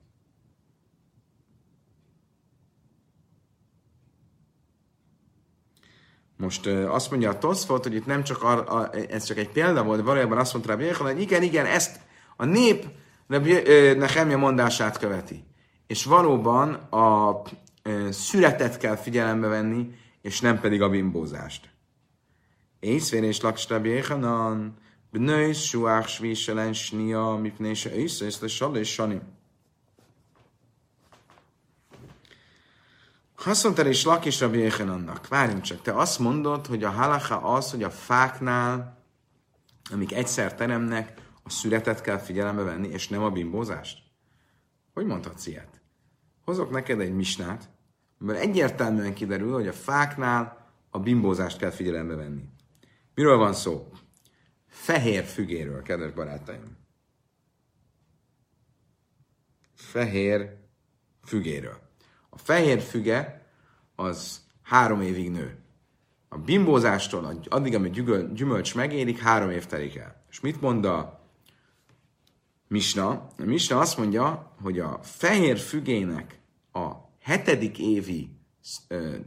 [6.43, 9.83] Most azt mondja a Toszfot, hogy itt nem csak a, a, ez csak egy példa
[9.83, 12.01] volt, valójában azt mondta Rabbi Yechanan, hogy igen, igen, ezt
[12.37, 12.85] a nép
[13.29, 13.53] Rabbi
[13.97, 15.45] Nechemje mondását követi.
[15.87, 17.43] És valóban a
[18.11, 19.91] születet kell figyelembe venni,
[20.23, 21.71] és nem pedig a bimbózást.
[22.81, 24.75] Észvér és Lakstab Jéhanan,
[25.11, 28.49] Bnős, Suák, Svíselen, Snia, Mipnése, Észre, Észre,
[33.45, 37.71] Sal és és Lakis Rabbi Jéhanannak, várjunk csak, te azt mondod, hogy a halacha az,
[37.71, 38.99] hogy a fáknál,
[39.93, 43.99] amik egyszer teremnek, a születet kell figyelembe venni, és nem a bimbózást?
[44.95, 45.81] Hogy mondhatsz ilyet?
[46.45, 47.71] Hozok neked egy misnát,
[48.19, 52.45] mert egyértelműen kiderül, hogy a fáknál a bimbózást kell figyelembe venni.
[53.15, 53.89] Miről van szó?
[54.67, 56.77] Fehér fügéről, kedves barátaim.
[59.75, 60.57] Fehér
[61.25, 61.91] fügéről.
[62.35, 63.47] A fehér füge
[63.95, 65.59] az három évig nő.
[66.29, 67.93] A bimbózástól addig, amíg
[68.35, 70.25] gyümölcs megérik, három év telik el.
[70.31, 71.27] És mit mond a
[72.69, 73.09] Misna?
[73.39, 76.39] A Misna azt mondja, hogy a fehér fügének
[76.73, 78.31] a hetedik évi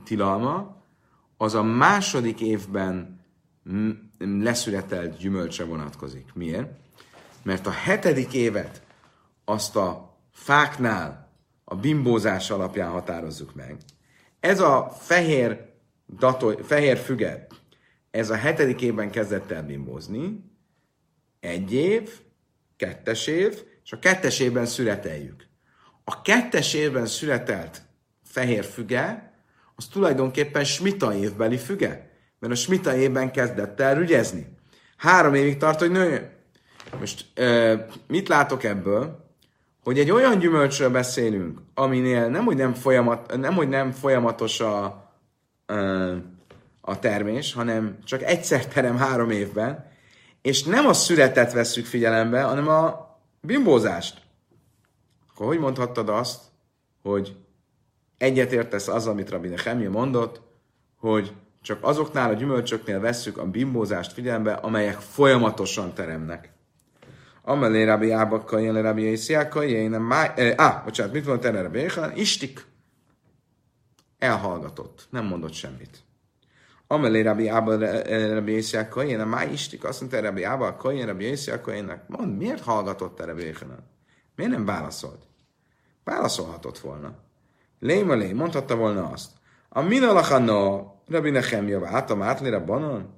[0.04, 0.84] tilalma
[1.38, 3.20] az a második évben
[4.18, 6.34] leszületelt gyümölcsre vonatkozik.
[6.34, 6.80] Miért?
[7.44, 8.82] Mert a hetedik évet
[9.46, 11.25] azt a fáknál
[11.66, 13.78] a bimbózás alapján határozzuk meg.
[14.40, 15.74] Ez a fehér,
[16.18, 17.48] datoly, fehér füge,
[18.12, 20.44] ez a hetedik évben kezdett el bimbózni,
[21.40, 22.20] egy év,
[22.78, 25.48] kettes év, és a kettes évben születeljük.
[26.04, 27.82] A kettes évben születelt
[28.24, 29.34] fehér füge,
[29.76, 32.14] az tulajdonképpen smita évbeli füge
[32.46, 34.48] mert a smita évben kezdett el rügyezni.
[34.98, 36.32] Három évig tart, hogy nőjön.
[37.00, 37.26] Most
[38.08, 39.25] mit látok ebből?
[39.86, 44.84] Hogy egy olyan gyümölcsről beszélünk, aminél nem, hogy nem, folyamat, nem, hogy nem folyamatos a,
[46.82, 49.92] a termés, hanem csak egyszer terem három évben,
[50.42, 53.10] és nem a születet vesszük figyelembe, hanem a
[53.42, 54.22] bimbózást.
[55.34, 56.42] Akkor hogy mondhattad azt,
[57.02, 57.36] hogy
[58.18, 60.42] egyetértesz az, amit Rabbi Nehemia mondott,
[61.00, 66.55] hogy csak azoknál a gyümölcsöknél vesszük a bimbózást figyelembe, amelyek folyamatosan teremnek.
[67.48, 70.32] Amelé Rabbi Ábakka, jelen Rabbi Észiáka, jelen máj...
[70.36, 72.22] Eh, á, bocsánat, mit mondta erre Rabbi?
[72.22, 72.66] Istik.
[74.20, 75.08] Elhallgatott.
[75.10, 75.98] Nem mondott semmit.
[76.88, 79.84] Amelé Rabbi Ába, eh, Rabbi Észiáka, jelen máj istik.
[79.84, 82.04] Azt mondta Rabbi Ábakka, jelen Rabbi Észiáka, jelen...
[82.08, 83.54] Mond, miért hallgatott erre Rabbi
[84.36, 85.24] Miért nem válaszolt?
[86.04, 87.16] Válaszolhatott volna.
[87.80, 89.32] Lémelé, mondhatta volna azt.
[89.70, 93.14] A minalachana Rabbi Nechemia váltam át, Rabbanon?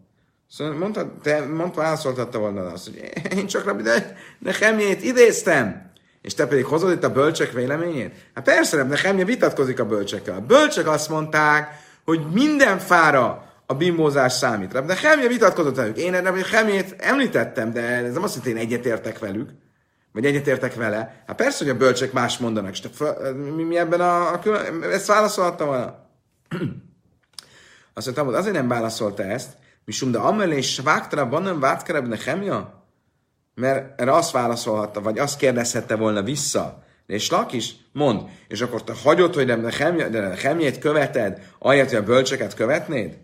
[0.50, 3.84] Szóval mondta, te mond, válaszoltatta volna azt, hogy én csak Rabbi
[4.40, 5.92] Nechemiét idéztem,
[6.22, 8.14] és te pedig hozod itt a bölcsek véleményét?
[8.34, 10.36] Hát persze, Rabbi Nechemia vitatkozik a bölcsekkel.
[10.36, 14.74] A bölcsek azt mondták, hogy minden fára a bimbózás számít.
[14.74, 15.98] Rabbi Nechemia vitatkozott velük.
[15.98, 19.50] Én Rabbi Nechemiét említettem, de ez nem azt jelenti, hogy én egyetértek velük
[20.18, 21.24] vagy egyetértek vele.
[21.28, 22.90] Hát persze, hogy a bölcsek más mondanak, és te,
[23.32, 24.40] mi, mi ebben a, a,
[24.92, 25.96] ezt válaszolhattam volna.
[27.94, 29.50] Azt mondta, azért nem válaszolta ezt,
[29.88, 32.84] Misum de amelé sváktra banan vátkara nehemja?
[33.56, 38.84] Mert erre azt válaszolhatta, vagy azt kérdezhette volna vissza És lak is, mond, és akkor
[38.84, 39.62] te hagyod, hogy nem
[40.12, 43.18] Nehemjét követed, ahelyett, hogy a bölcseket követnéd?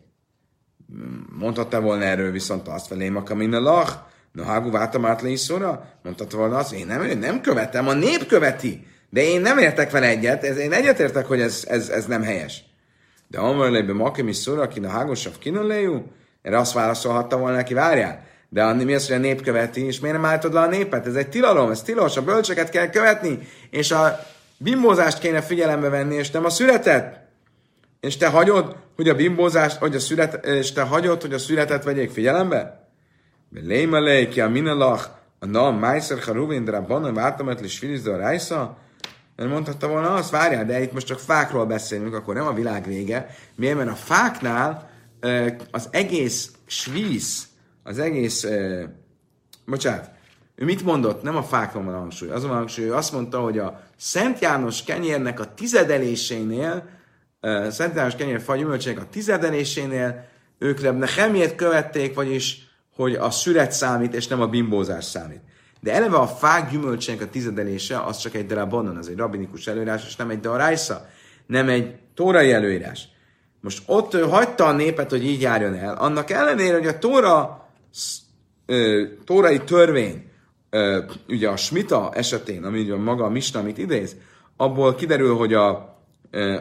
[1.38, 3.94] Mondhatta volna erről viszont azt felém, a a lach,
[4.32, 5.90] no hágu váltam át szóra?
[6.04, 9.92] Mondhatta volna azt, én nem, én nem követem, a nép követi, de én nem értek
[9.92, 12.64] vele egyet, ez, én egyetértek, hogy ez, ez, ez nem helyes.
[13.28, 16.12] De Amarlébe Makim is szóra, aki a hágosabb kinoléjú,
[16.44, 20.00] erre azt válaszolhatta volna neki, várjál, de Anni mi az, hogy a nép követi, és
[20.00, 21.08] miért nem állítod le a népet?
[21.08, 23.40] Ez egy tilalom, ez tilos, a bölcseket kell követni,
[23.70, 24.20] és a
[24.58, 27.22] bimbózást kéne figyelembe venni, és nem a születet.
[28.00, 31.84] És te hagyod, hogy a bimbózást, hogy a szület, és te hagyod, hogy a születet
[31.84, 32.88] vegyék figyelembe?
[33.52, 35.08] Léma ki a minalach,
[35.40, 38.78] a na, májszer haruvin, de a banan vártamet, és filiz a rájsza?
[39.36, 42.86] Mert mondhatta volna azt, várjál, de itt most csak fákról beszélünk, akkor nem a világ
[42.86, 43.30] vége.
[43.56, 43.78] Miért?
[43.78, 44.92] Mert a fáknál
[45.72, 47.48] az egész svíz,
[47.84, 48.84] az egész, eh,
[49.66, 50.10] bocsánat,
[50.56, 51.24] ő mit mondott?
[51.24, 52.30] Nem a fákon van a hangsúly.
[52.30, 56.90] Azon a hangsúly, ő azt mondta, hogy a Szent János kenyérnek a tizedelésénél,
[57.40, 60.26] eh, Szent János kenyér fagyümölcsének a tizedelésénél
[60.58, 65.42] ők Nehemiet követték, vagyis, hogy a szüret számít, és nem a bimbózás számít.
[65.80, 70.06] De eleve a fák gyümölcsének a tizedelése, az csak egy darabonon, az egy rabinikus előírás,
[70.06, 71.10] és nem egy daraisa,
[71.46, 73.08] nem egy tórai előírás.
[73.64, 77.68] Most ott ő hagyta a népet, hogy így járjon el, annak ellenére, hogy a tóra
[79.26, 80.24] tórai törvény,
[81.28, 84.16] ugye a smita esetén, ami ugye maga a misna, amit idéz,
[84.58, 85.70] abból kiderül, hogy a,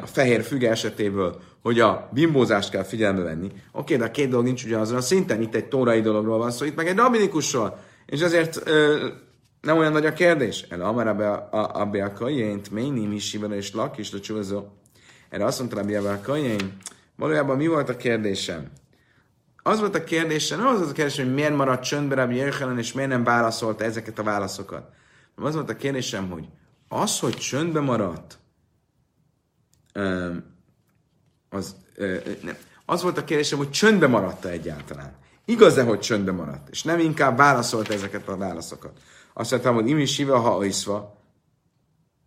[0.03, 3.53] a fehér füge esetéből, hogy a bimbózást kell figyelembe venni.
[3.73, 6.51] Oké, de a két dolog nincs ugye azon a szinten, itt egy tórai dologról van
[6.51, 8.63] szó, itt meg egy rabinikusról, és ezért
[9.61, 10.65] nem olyan nagy a kérdés.
[10.69, 11.07] El amar
[11.51, 14.65] abbe a kajént, méni misivel és lak is lecsúzó.
[15.33, 16.77] Erre azt mondta Rabbi a kajén,
[17.17, 18.71] valójában mi volt a kérdésem?
[19.63, 22.79] Az volt a kérdése, nem az volt a kérdés, hogy miért maradt csöndbe Rabbi Jöjjelen,
[22.79, 24.91] és miért nem válaszolta ezeket a válaszokat.
[25.37, 26.49] Nem az volt a kérdésem, hogy
[26.89, 28.39] az, hogy csöndbe maradt,
[31.49, 31.77] az,
[32.43, 32.57] nem.
[32.87, 35.13] az volt a kérdésem, hogy csöndbe maradt egyáltalán.
[35.45, 36.69] Igaz-e, hogy csöndbe maradt?
[36.69, 39.01] És nem inkább válaszolta ezeket a válaszokat.
[39.33, 41.22] Azt mondtam, hogy imi siva ha oiszva.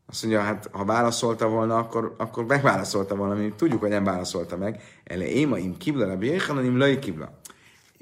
[0.10, 4.58] Azt mondja, hát ha válaszolta volna, akkor, akkor megválaszolta volna, mi tudjuk, hogy nem válaszolta
[4.58, 4.82] meg.
[5.04, 7.40] Ele émaim kibla, rabbi Jöjjhanan, löj kibla.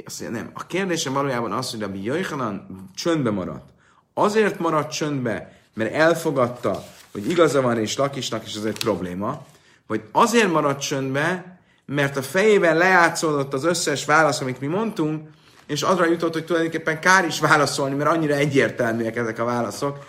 [0.06, 0.52] Azt mondja, nem.
[0.54, 3.70] A kérdésem valójában az, hogy rabbi Jöjjhanan csöndbe maradt.
[4.14, 9.46] Azért maradt csöndbe, mert elfogadta, hogy igaza van és Lakisnak, és ez egy probléma,
[9.88, 15.30] vagy azért maradt csöndbe, mert a fejében lejátszódott az összes válasz, amit mi mondtunk,
[15.66, 20.06] és azra jutott, hogy tulajdonképpen kár is válaszolni, mert annyira egyértelműek ezek a válaszok,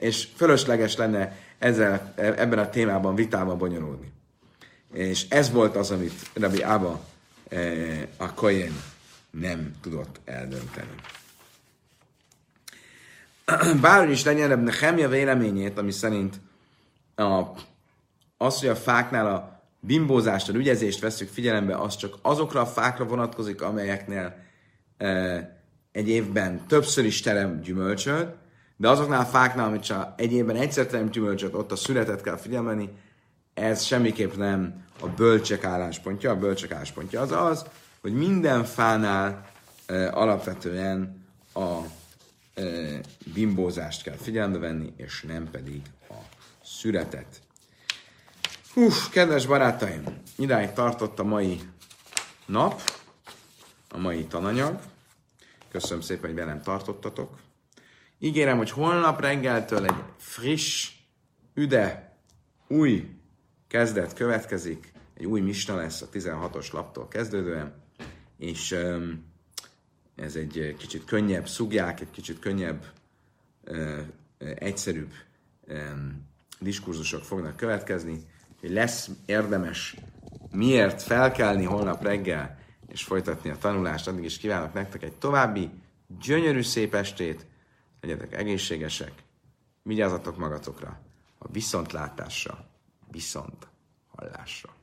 [0.00, 4.12] és fölösleges lenne ezzel, ebben a témában vitában bonyolódni.
[4.92, 7.04] És ez volt az, amit Rabbi Abba
[7.48, 7.58] e,
[8.16, 8.82] a Koyen
[9.30, 10.94] nem tudott eldönteni.
[13.80, 16.40] Bárhogy is legyen Rabbi Nehemia véleményét, ami szerint
[17.14, 17.42] a,
[18.36, 23.04] az, hogy a fáknál a bimbózást, a ügyezést veszük figyelembe, az csak azokra a fákra
[23.04, 24.36] vonatkozik, amelyeknél
[24.96, 25.60] e,
[25.92, 28.34] egy évben többször is terem gyümölcsöt,
[28.80, 32.36] de azoknál a fáknál, amit csak egy évben egyszer terem gyümölcsöt, ott a születet kell
[32.36, 32.90] figyelni,
[33.54, 36.30] ez semmiképp nem a bölcsek álláspontja.
[36.30, 37.64] A bölcsek álláspontja az az,
[38.00, 39.50] hogy minden fánál
[39.86, 41.76] e, alapvetően a
[42.54, 42.62] e,
[43.34, 46.14] bimbózást kell figyelembe venni, és nem pedig a
[46.64, 47.40] születet.
[48.74, 50.02] Hú, kedves barátaim,
[50.36, 51.60] idáig tartott a mai
[52.46, 52.82] nap,
[53.90, 54.80] a mai tananyag.
[55.70, 57.38] Köszönöm szépen, hogy velem tartottatok.
[58.18, 60.92] Ígérem, hogy holnap reggeltől egy friss,
[61.54, 62.16] üde,
[62.68, 63.08] új
[63.68, 67.74] kezdet következik, egy új misna lesz a 16-os laptól kezdődően,
[68.38, 68.76] és
[70.16, 72.84] ez egy kicsit könnyebb szugják, egy kicsit könnyebb,
[74.38, 75.12] egyszerűbb
[76.60, 78.22] diskurzusok fognak következni,
[78.60, 79.96] hogy lesz érdemes
[80.50, 82.58] miért felkelni holnap reggel,
[82.88, 84.08] és folytatni a tanulást.
[84.08, 85.70] Addig is kívánok nektek egy további
[86.20, 87.46] gyönyörű szép estét,
[88.00, 89.12] legyetek egészségesek,
[89.82, 91.00] vigyázzatok magatokra,
[91.38, 92.66] a viszontlátásra,
[93.10, 93.68] viszont
[94.08, 94.77] hallásra.